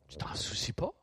[0.07, 0.93] Tu t'en soucies pas?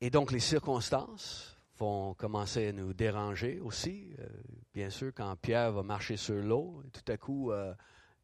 [0.00, 4.14] Et donc les circonstances vont commencer à nous déranger aussi.
[4.18, 4.26] Euh,
[4.74, 7.74] bien sûr, quand Pierre va marcher sur l'eau, tout à coup, euh,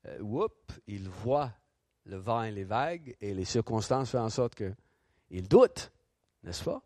[0.06, 0.48] euh,
[0.86, 1.52] il voit
[2.04, 5.92] le vent et les vagues, et les circonstances font en sorte qu'il doute,
[6.42, 6.82] n'est-ce pas?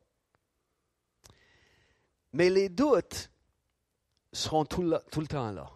[2.33, 3.31] Mais les doutes
[4.33, 5.71] seront tout tout le temps là.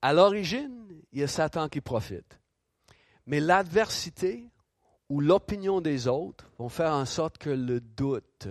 [0.00, 2.40] À l'origine, il y a Satan qui profite.
[3.26, 4.48] Mais l'adversité
[5.10, 8.48] ou l'opinion des autres vont faire en sorte que le doute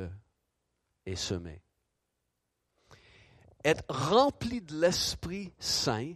[3.64, 6.14] Être rempli de l'Esprit Saint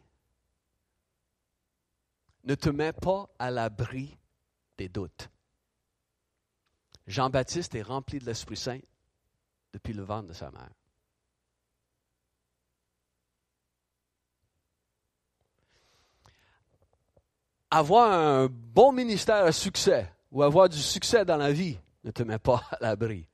[2.44, 4.18] ne te met pas à l'abri
[4.78, 5.30] des doutes.
[7.08, 8.80] Jean-Baptiste est rempli de l'Esprit Saint
[9.74, 10.72] depuis le ventre de sa mère.
[17.72, 22.24] Avoir un bon ministère à succès ou avoir du succès dans la vie ne te
[22.24, 23.28] met pas à l'abri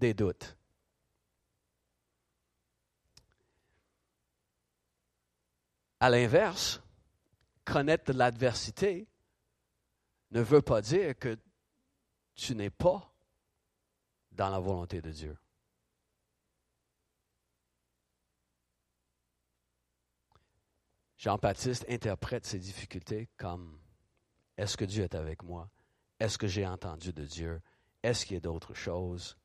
[0.00, 0.56] des doutes.
[6.00, 6.80] À l'inverse,
[7.64, 9.06] connaître l'adversité
[10.30, 11.38] ne veut pas dire que
[12.34, 13.12] tu n'es pas
[14.32, 15.36] dans la volonté de Dieu.
[21.18, 23.78] Jean-Baptiste interprète ces difficultés comme
[24.56, 25.70] est-ce que Dieu est avec moi?
[26.18, 27.60] Est-ce que j'ai entendu de Dieu?
[28.02, 29.36] Est-ce qu'il y a d'autres choses?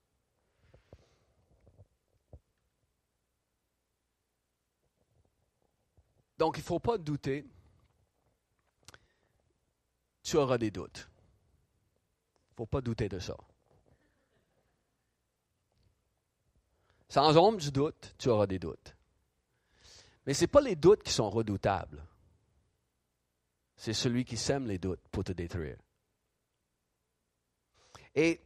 [6.37, 7.45] Donc, il ne faut pas douter.
[10.23, 11.09] Tu auras des doutes.
[12.49, 13.37] Il ne faut pas douter de ça.
[17.09, 18.95] Sans ombre du doute, tu auras des doutes.
[20.25, 22.03] Mais ce n'est pas les doutes qui sont redoutables.
[23.77, 25.77] C'est celui qui sème les doutes pour te détruire.
[28.15, 28.41] Et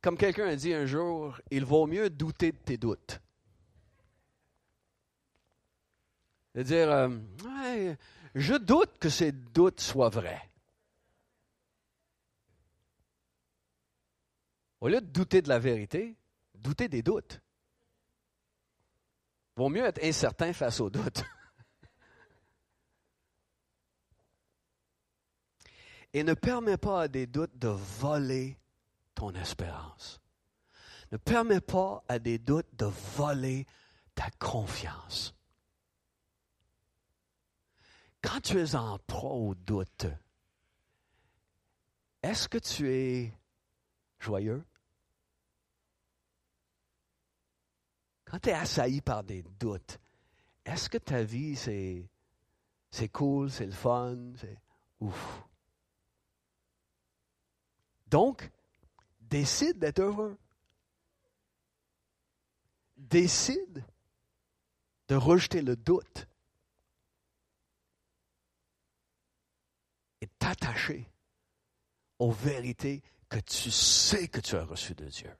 [0.00, 3.20] comme quelqu'un a dit un jour, il vaut mieux douter de tes doutes
[6.60, 7.08] de dire euh,
[8.34, 10.50] Je doute que ces doutes soient vrais.
[14.80, 16.16] Au lieu de douter de la vérité,
[16.54, 17.40] douter des doutes.
[19.56, 21.24] Vaut mieux être incertain face aux doutes.
[26.12, 28.58] Et ne permets pas à des doutes de voler
[29.14, 30.20] ton espérance.
[31.12, 33.66] Ne permets pas à des doutes de voler
[34.14, 35.34] ta confiance.
[38.22, 40.06] Quand tu es en proie au doute,
[42.22, 43.32] est-ce que tu es
[44.18, 44.62] joyeux?
[48.26, 49.98] Quand tu es assailli par des doutes,
[50.64, 52.08] est-ce que ta vie, c'est,
[52.90, 54.58] c'est cool, c'est le fun, c'est
[55.00, 55.42] ouf?
[58.06, 58.50] Donc,
[59.20, 60.38] décide d'être heureux.
[62.96, 63.84] Décide
[65.08, 66.28] de rejeter le doute
[70.20, 71.10] et t'attacher
[72.18, 75.30] aux vérités que tu sais que tu as reçues de Dieu.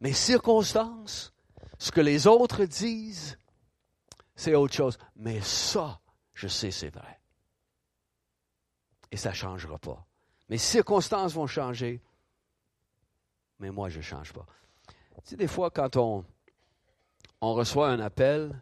[0.00, 1.32] Mes circonstances,
[1.78, 3.38] ce que les autres disent,
[4.34, 4.98] c'est autre chose.
[5.16, 6.00] Mais ça,
[6.34, 7.20] je sais, c'est vrai.
[9.10, 10.04] Et ça ne changera pas.
[10.48, 12.02] Mes circonstances vont changer,
[13.58, 14.46] mais moi, je ne change pas.
[14.88, 16.24] Tu sais, des fois, quand on
[17.40, 18.60] reçoit un appel,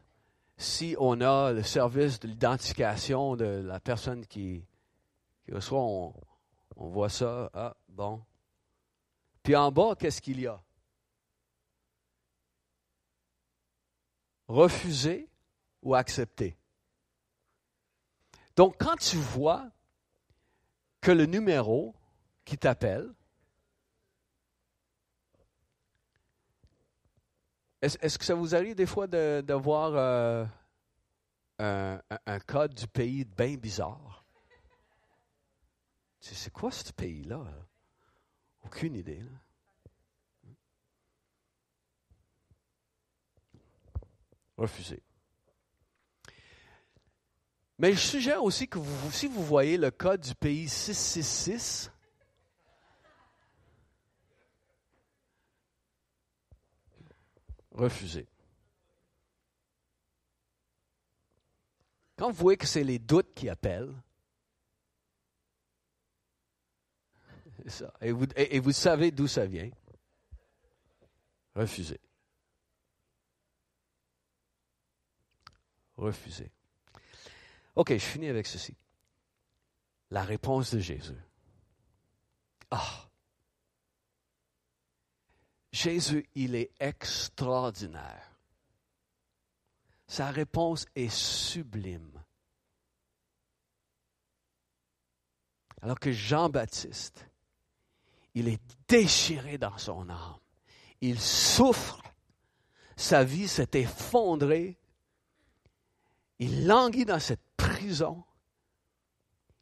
[0.60, 4.62] si on a le service de l'identification de la personne qui,
[5.50, 6.14] reçoit, on,
[6.76, 7.50] voit ça.
[7.54, 8.22] Ah, bon.
[9.42, 10.62] Puis en bas, qu'est-ce qu'il y a?
[14.48, 15.28] Refuser
[15.82, 16.56] ou accepter?
[18.54, 19.70] Donc, quand tu vois
[21.00, 21.94] que le numéro
[22.44, 23.10] qui t'appelle,
[27.82, 30.44] Est-ce que ça vous arrive des fois de, voir euh,
[31.58, 34.24] un, code du pays bien bizarre?
[36.20, 37.42] C'est quoi ce pays-là?
[38.62, 39.24] Aucune idée.
[44.58, 45.02] Refusé.
[47.78, 51.90] Mais je suggère aussi que vous, si vous voyez le code du pays 666,
[57.72, 58.26] refusé.
[62.16, 63.94] Quand vous voyez que c'est les doutes qui appellent,
[67.66, 69.70] ça, et, vous, et vous savez d'où ça vient,
[71.54, 72.00] refusez.
[75.96, 76.50] Refusez.
[77.74, 78.74] OK, je finis avec ceci.
[80.10, 81.12] La réponse de Jésus.
[82.70, 83.09] Ah!
[85.72, 88.36] Jésus, il est extraordinaire.
[90.06, 92.20] Sa réponse est sublime.
[95.82, 97.26] Alors que Jean-Baptiste,
[98.34, 100.36] il est déchiré dans son âme.
[101.00, 102.02] Il souffre.
[102.96, 104.78] Sa vie s'est effondrée.
[106.38, 108.24] Il languit dans cette prison.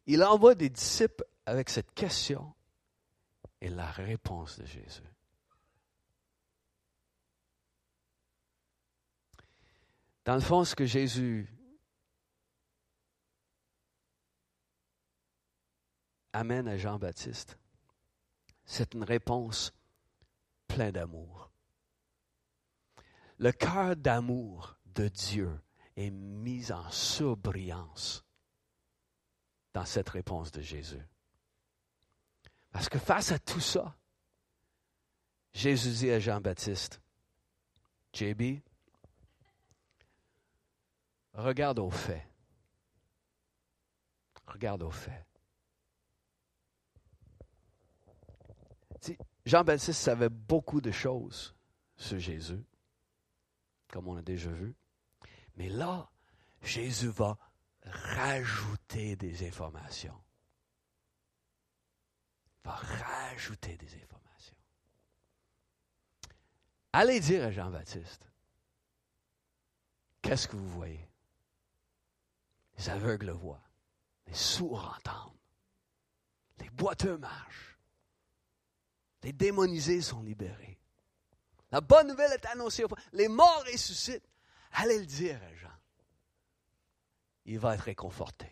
[0.07, 2.53] Il envoie des disciples avec cette question
[3.61, 5.03] et la réponse de Jésus.
[10.25, 11.51] Dans le fond, ce que Jésus
[16.33, 17.57] amène à Jean-Baptiste,
[18.65, 19.73] c'est une réponse
[20.67, 21.51] pleine d'amour.
[23.37, 25.59] Le cœur d'amour de Dieu
[25.95, 28.23] est mis en surbrillance
[29.73, 31.01] dans cette réponse de Jésus.
[32.71, 33.95] Parce que face à tout ça,
[35.53, 37.01] Jésus dit à Jean-Baptiste,
[38.13, 38.61] JB,
[41.33, 42.27] Regarde au fait.
[44.47, 45.25] Regarde au fait.
[49.45, 51.55] Jean-Baptiste savait beaucoup de choses
[51.95, 52.63] sur Jésus,
[53.91, 54.75] comme on a déjà vu.
[55.55, 56.09] Mais là,
[56.61, 57.37] Jésus va
[57.83, 60.21] rajouter des informations.
[62.63, 64.55] Va rajouter des informations.
[66.93, 68.29] Allez dire à Jean-Baptiste,
[70.21, 71.08] qu'est-ce que vous voyez?
[72.79, 73.61] Les aveugles voient,
[74.27, 75.37] les sourds entendent,
[76.59, 77.77] les boiteux marchent,
[79.21, 80.79] les démonisés sont libérés.
[81.71, 84.27] La bonne nouvelle est annoncée, les morts ressuscitent.
[84.71, 85.75] Allez le dire à Jean.
[87.45, 88.49] Il va être réconforté.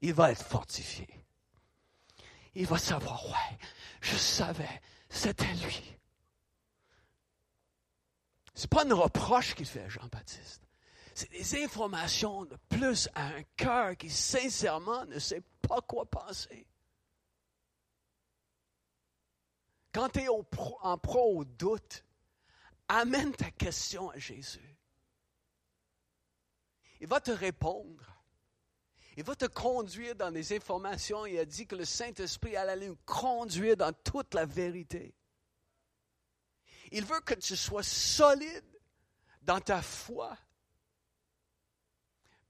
[0.00, 1.06] Il va être fortifié.
[2.54, 3.58] Il va savoir, ouais,
[4.00, 5.98] je savais, c'était lui.
[8.54, 10.63] Ce n'est pas une reproche qu'il fait à Jean-Baptiste
[11.14, 16.66] c'est des informations de plus à un cœur qui sincèrement ne sait pas quoi penser.
[19.92, 22.04] Quand tu es en pro au doute,
[22.88, 24.76] amène ta question à Jésus.
[27.00, 28.04] Il va te répondre.
[29.16, 31.26] Il va te conduire dans des informations.
[31.26, 35.14] Il a dit que le Saint-Esprit allait nous conduire dans toute la vérité.
[36.90, 38.64] Il veut que tu sois solide
[39.42, 40.36] dans ta foi.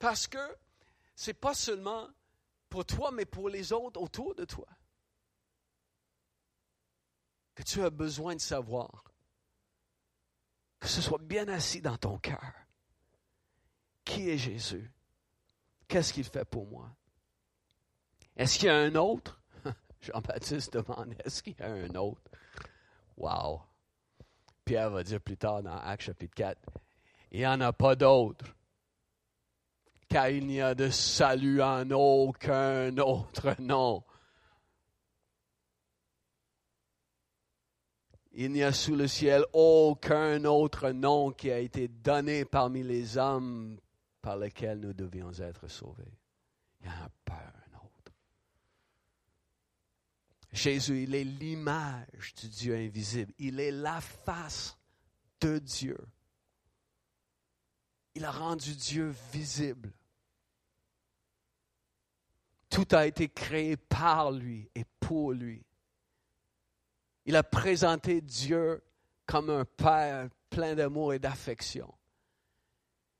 [0.04, 0.58] Parce que
[1.16, 2.06] ce n'est pas seulement
[2.68, 4.68] pour toi, mais pour les autres autour de toi.
[7.54, 9.02] Que tu as besoin de savoir.
[10.78, 12.52] Que ce soit bien assis dans ton cœur.
[14.04, 14.92] Qui est Jésus?
[15.88, 16.94] Qu'est-ce qu'il fait pour moi?
[18.36, 19.40] Est-ce qu'il y a un autre?
[20.02, 22.30] Jean-Baptiste demande, est-ce qu'il y a un autre?
[23.16, 23.62] Wow!
[24.66, 26.60] Pierre va dire plus tard dans Acte chapitre 4,
[27.30, 28.44] il n'y en a pas d'autre
[30.14, 34.04] car il n'y a de salut en aucun autre nom.
[38.30, 43.18] Il n'y a sous le ciel aucun autre nom qui a été donné parmi les
[43.18, 43.76] hommes
[44.22, 46.16] par lesquels nous devions être sauvés.
[46.80, 48.12] Il n'y en a pas un autre.
[50.52, 53.32] Jésus, il est l'image du Dieu invisible.
[53.40, 54.78] Il est la face
[55.40, 55.98] de Dieu.
[58.14, 59.92] Il a rendu Dieu visible.
[62.74, 65.64] Tout a été créé par lui et pour lui.
[67.24, 68.82] Il a présenté Dieu
[69.26, 71.94] comme un Père plein d'amour et d'affection.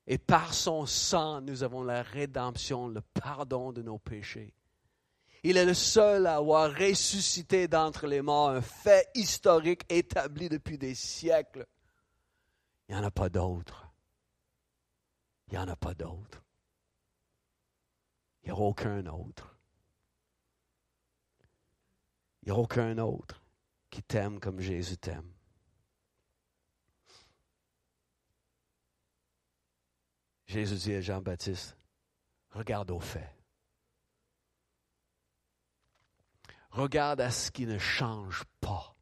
[0.08, 4.52] Et par son sang, nous avons la rédemption, le pardon de nos péchés.
[5.44, 10.78] Il est le seul à avoir ressuscité d'entre les morts, un fait historique établi depuis
[10.78, 11.64] des siècles.
[12.88, 13.88] Il n'y en a pas d'autre.
[15.46, 16.43] Il n'y en a pas d'autre.
[18.44, 19.58] Il n'y a aucun autre.
[22.42, 23.42] Il n'y a aucun autre
[23.90, 25.32] qui t'aime comme Jésus t'aime.
[30.46, 31.76] Jésus dit à Jean-Baptiste,
[32.50, 33.34] regarde au fait.
[36.70, 38.94] Regarde à ce qui ne change pas.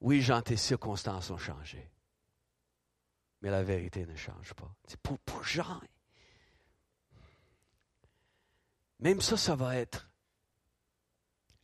[0.00, 1.90] Oui, Jean, tes circonstances ont changé.
[3.40, 4.72] Mais la vérité ne change pas.
[5.02, 5.80] Pour, pour Jean,
[9.00, 10.10] même ça, ça va être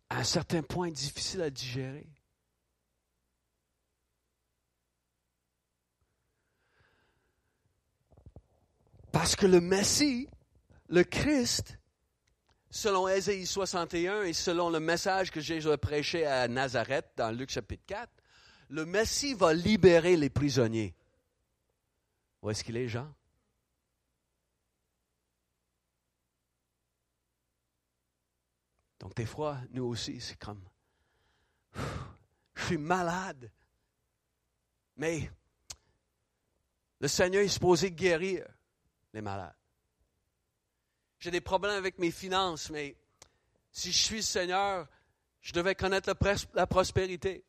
[0.08, 2.06] à un certain point difficile à digérer.
[9.10, 10.28] Parce que le Messie,
[10.88, 11.78] le Christ,
[12.70, 17.84] selon Ésaïe 61 et selon le message que Jésus prêché à Nazareth dans Luc chapitre
[17.86, 18.10] 4,
[18.70, 20.94] le Messie va libérer les prisonniers.
[22.42, 23.14] Où est-ce qu'il est, Jean?
[29.04, 30.64] Donc des fois, nous aussi, c'est comme,
[31.74, 33.52] je suis malade,
[34.96, 35.30] mais
[37.00, 38.46] le Seigneur est supposé guérir
[39.12, 39.54] les malades.
[41.18, 42.96] J'ai des problèmes avec mes finances, mais
[43.70, 44.88] si je suis Seigneur,
[45.42, 46.10] je devais connaître
[46.54, 47.44] la, prospérité.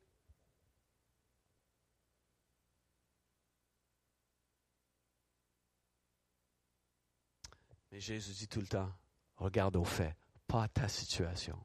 [7.93, 8.91] Mais Jésus dit tout le temps,
[9.38, 11.57] regarde au fait, pas ta situation.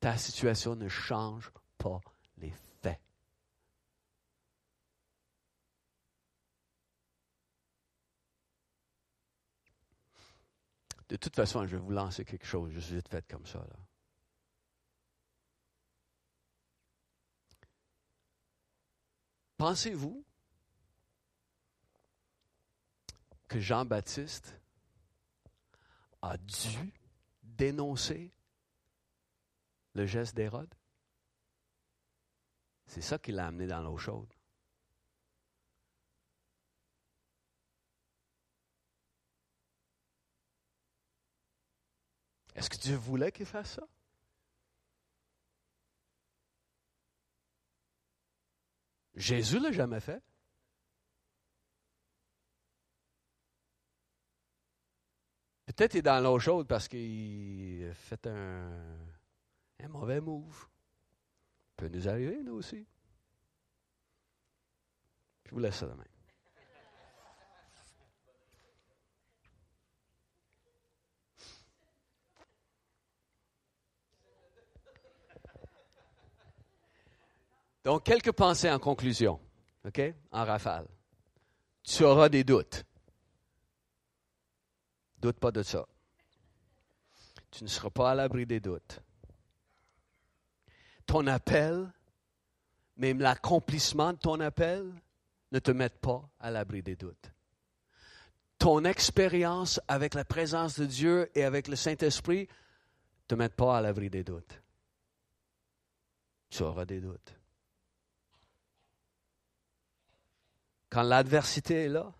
[0.00, 2.00] Ta situation ne change pas
[2.36, 2.52] les
[2.82, 3.00] faits.
[11.08, 12.78] De toute façon, je vais vous lancer quelque chose.
[12.78, 13.64] Suis vite fait comme ça.
[19.56, 20.24] Pensez-vous
[23.48, 24.54] que Jean-Baptiste
[26.22, 26.92] a dû
[27.58, 28.32] dénoncer
[29.92, 30.72] le geste d'Hérode?
[32.86, 34.32] C'est ça qui l'a amené dans l'eau chaude.
[42.54, 43.86] Est-ce que Dieu voulait qu'il fasse ça?
[49.14, 50.22] Jésus l'a jamais fait.
[55.78, 58.68] Peut-être est dans l'eau chaude parce qu'il fait un,
[59.88, 60.66] mauvais move.
[61.76, 62.84] peut nous arriver, nous aussi.
[65.44, 66.02] Je vous laisse ça demain.
[77.84, 79.38] Donc, quelques pensées en conclusion,
[79.86, 80.00] OK,
[80.32, 80.88] en rafale.
[81.84, 82.84] Tu auras des doutes.
[85.20, 85.86] Doute pas de ça.
[87.50, 89.00] Tu ne seras pas à l'abri des doutes.
[91.06, 91.90] Ton appel,
[92.96, 94.92] même l'accomplissement de ton appel,
[95.50, 97.32] ne te met pas à l'abri des doutes.
[98.58, 103.78] Ton expérience avec la présence de Dieu et avec le Saint-Esprit ne te met pas
[103.78, 104.60] à l'abri des doutes.
[106.50, 107.34] Tu auras des doutes.
[110.90, 112.12] Quand l'adversité est là,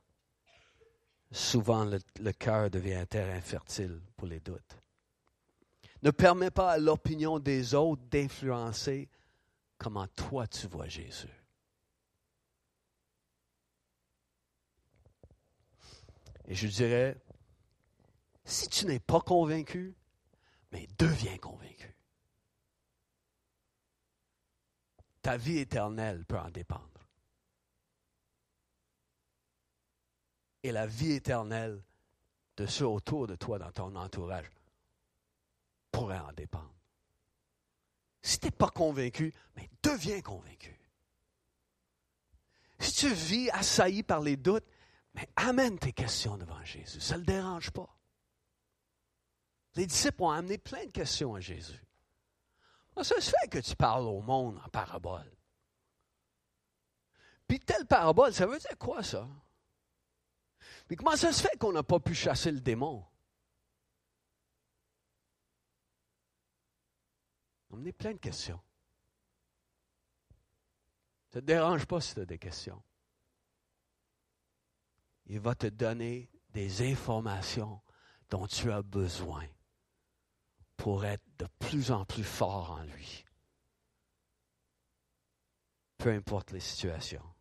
[1.30, 4.78] souvent le, cœur devient un terrain fertile pour les doutes.
[6.02, 9.08] Ne permets pas à l'opinion des autres d'influencer
[9.76, 11.28] comment toi tu vois Jésus.
[16.46, 17.16] Et je dirais,
[18.44, 19.94] si tu n'es pas convaincu,
[20.72, 21.94] mais deviens convaincu.
[25.20, 26.97] Ta vie éternelle peut en dépendre.
[30.62, 31.82] Et la vie éternelle
[32.56, 34.50] de ceux autour de toi dans ton entourage
[35.92, 36.74] pourrait en dépendre.
[38.22, 40.78] Si tu n'es pas convaincu, mais deviens convaincu.
[42.80, 44.66] Si tu vis assailli par les doutes,
[45.14, 47.00] mais amène tes questions devant Jésus.
[47.00, 47.88] Ça ne le dérange pas.
[49.74, 51.84] Les disciples ont amené plein de questions à Jésus.
[52.96, 55.30] ça se fait que tu parles au monde en parabole.
[57.46, 59.26] Puis telle parabole, ça veut dire quoi ça?
[60.88, 63.04] Mais comment ça se fait qu'on n'a pas pu chasser le démon?
[67.70, 68.60] On a plein de questions.
[71.30, 72.82] Ça ne te dérange pas si tu as des questions.
[75.26, 77.82] Il va te donner des informations
[78.30, 79.46] dont tu as besoin
[80.76, 83.26] pour être de plus en plus fort en lui.
[85.98, 87.34] Peu importe les situations.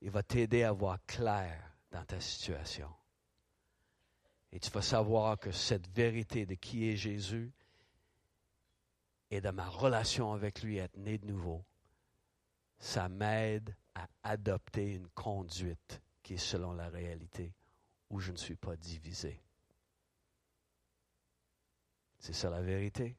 [0.00, 2.92] Il va t'aider à voir clair dans ta situation.
[4.50, 7.52] Et tu vas savoir que cette vérité de qui est Jésus
[9.30, 11.64] et de ma relation avec lui, être né de nouveau,
[12.78, 17.54] ça m'aide à adopter une conduite qui est selon la réalité,
[18.10, 19.40] où je ne suis pas divisé.
[22.18, 23.16] C'est ça la vérité.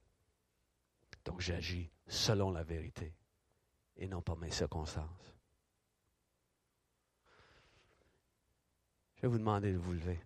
[1.23, 3.15] Donc j'agis selon la vérité
[3.95, 5.34] et non pas mes circonstances.
[9.25, 10.19] Vais vous demander de vous lever.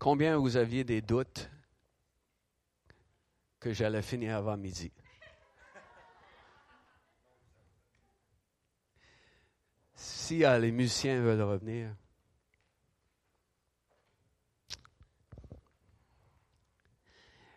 [0.00, 1.48] Combien vous aviez des doutes
[3.60, 4.90] que j'allais finir avant midi?
[9.94, 11.94] Si euh, les musiciens veulent revenir.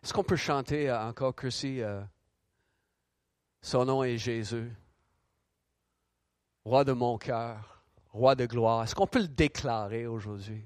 [0.04, 2.04] Est-ce qu'on peut chanter euh, encore que si euh,
[3.62, 4.72] son nom est Jésus,
[6.66, 8.84] roi de mon cœur, roi de gloire?
[8.84, 10.66] Est-ce qu'on peut le déclarer aujourd'hui?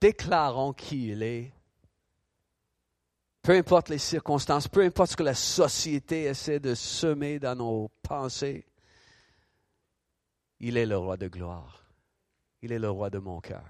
[0.00, 1.52] Déclarons qui il est.
[3.42, 7.88] Peu importe les circonstances, peu importe ce que la société essaie de semer dans nos
[8.02, 8.64] pensées,
[10.60, 11.84] il est le roi de gloire.
[12.62, 13.64] Il est le roi de mon cœur.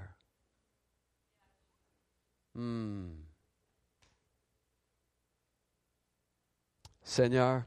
[2.54, 3.08] Hmm.
[7.03, 7.62] Seigneur,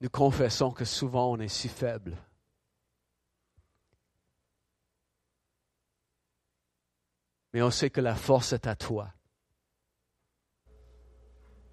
[0.00, 2.16] nous confessons que souvent on est si faible.
[7.52, 9.12] Mais on sait que la force est à toi.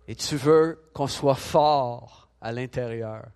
[0.08, 3.30] Et tu veux qu'on soit fort à l'intérieur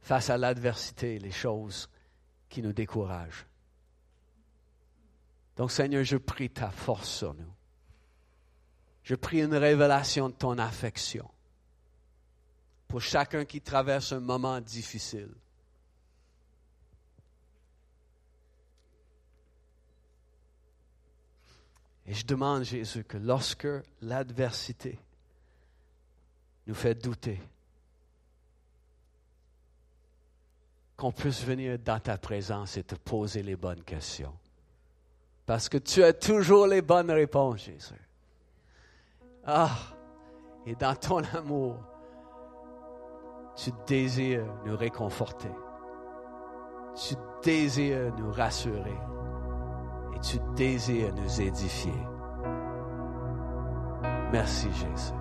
[0.00, 1.88] face à l'adversité, les choses
[2.48, 3.46] qui nous découragent.
[5.60, 7.52] Donc Seigneur, je prie ta force sur nous.
[9.02, 11.30] Je prie une révélation de ton affection
[12.88, 15.28] pour chacun qui traverse un moment difficile.
[22.06, 23.68] Et je demande, Jésus, que lorsque
[24.00, 24.98] l'adversité
[26.66, 27.38] nous fait douter,
[30.96, 34.34] qu'on puisse venir dans ta présence et te poser les bonnes questions.
[35.46, 37.94] Parce que tu as toujours les bonnes réponses, Jésus.
[39.44, 39.70] Ah,
[40.66, 41.76] et dans ton amour,
[43.56, 45.50] tu désires nous réconforter.
[46.94, 48.98] Tu désires nous rassurer.
[50.14, 51.92] Et tu désires nous édifier.
[54.32, 55.19] Merci, Jésus.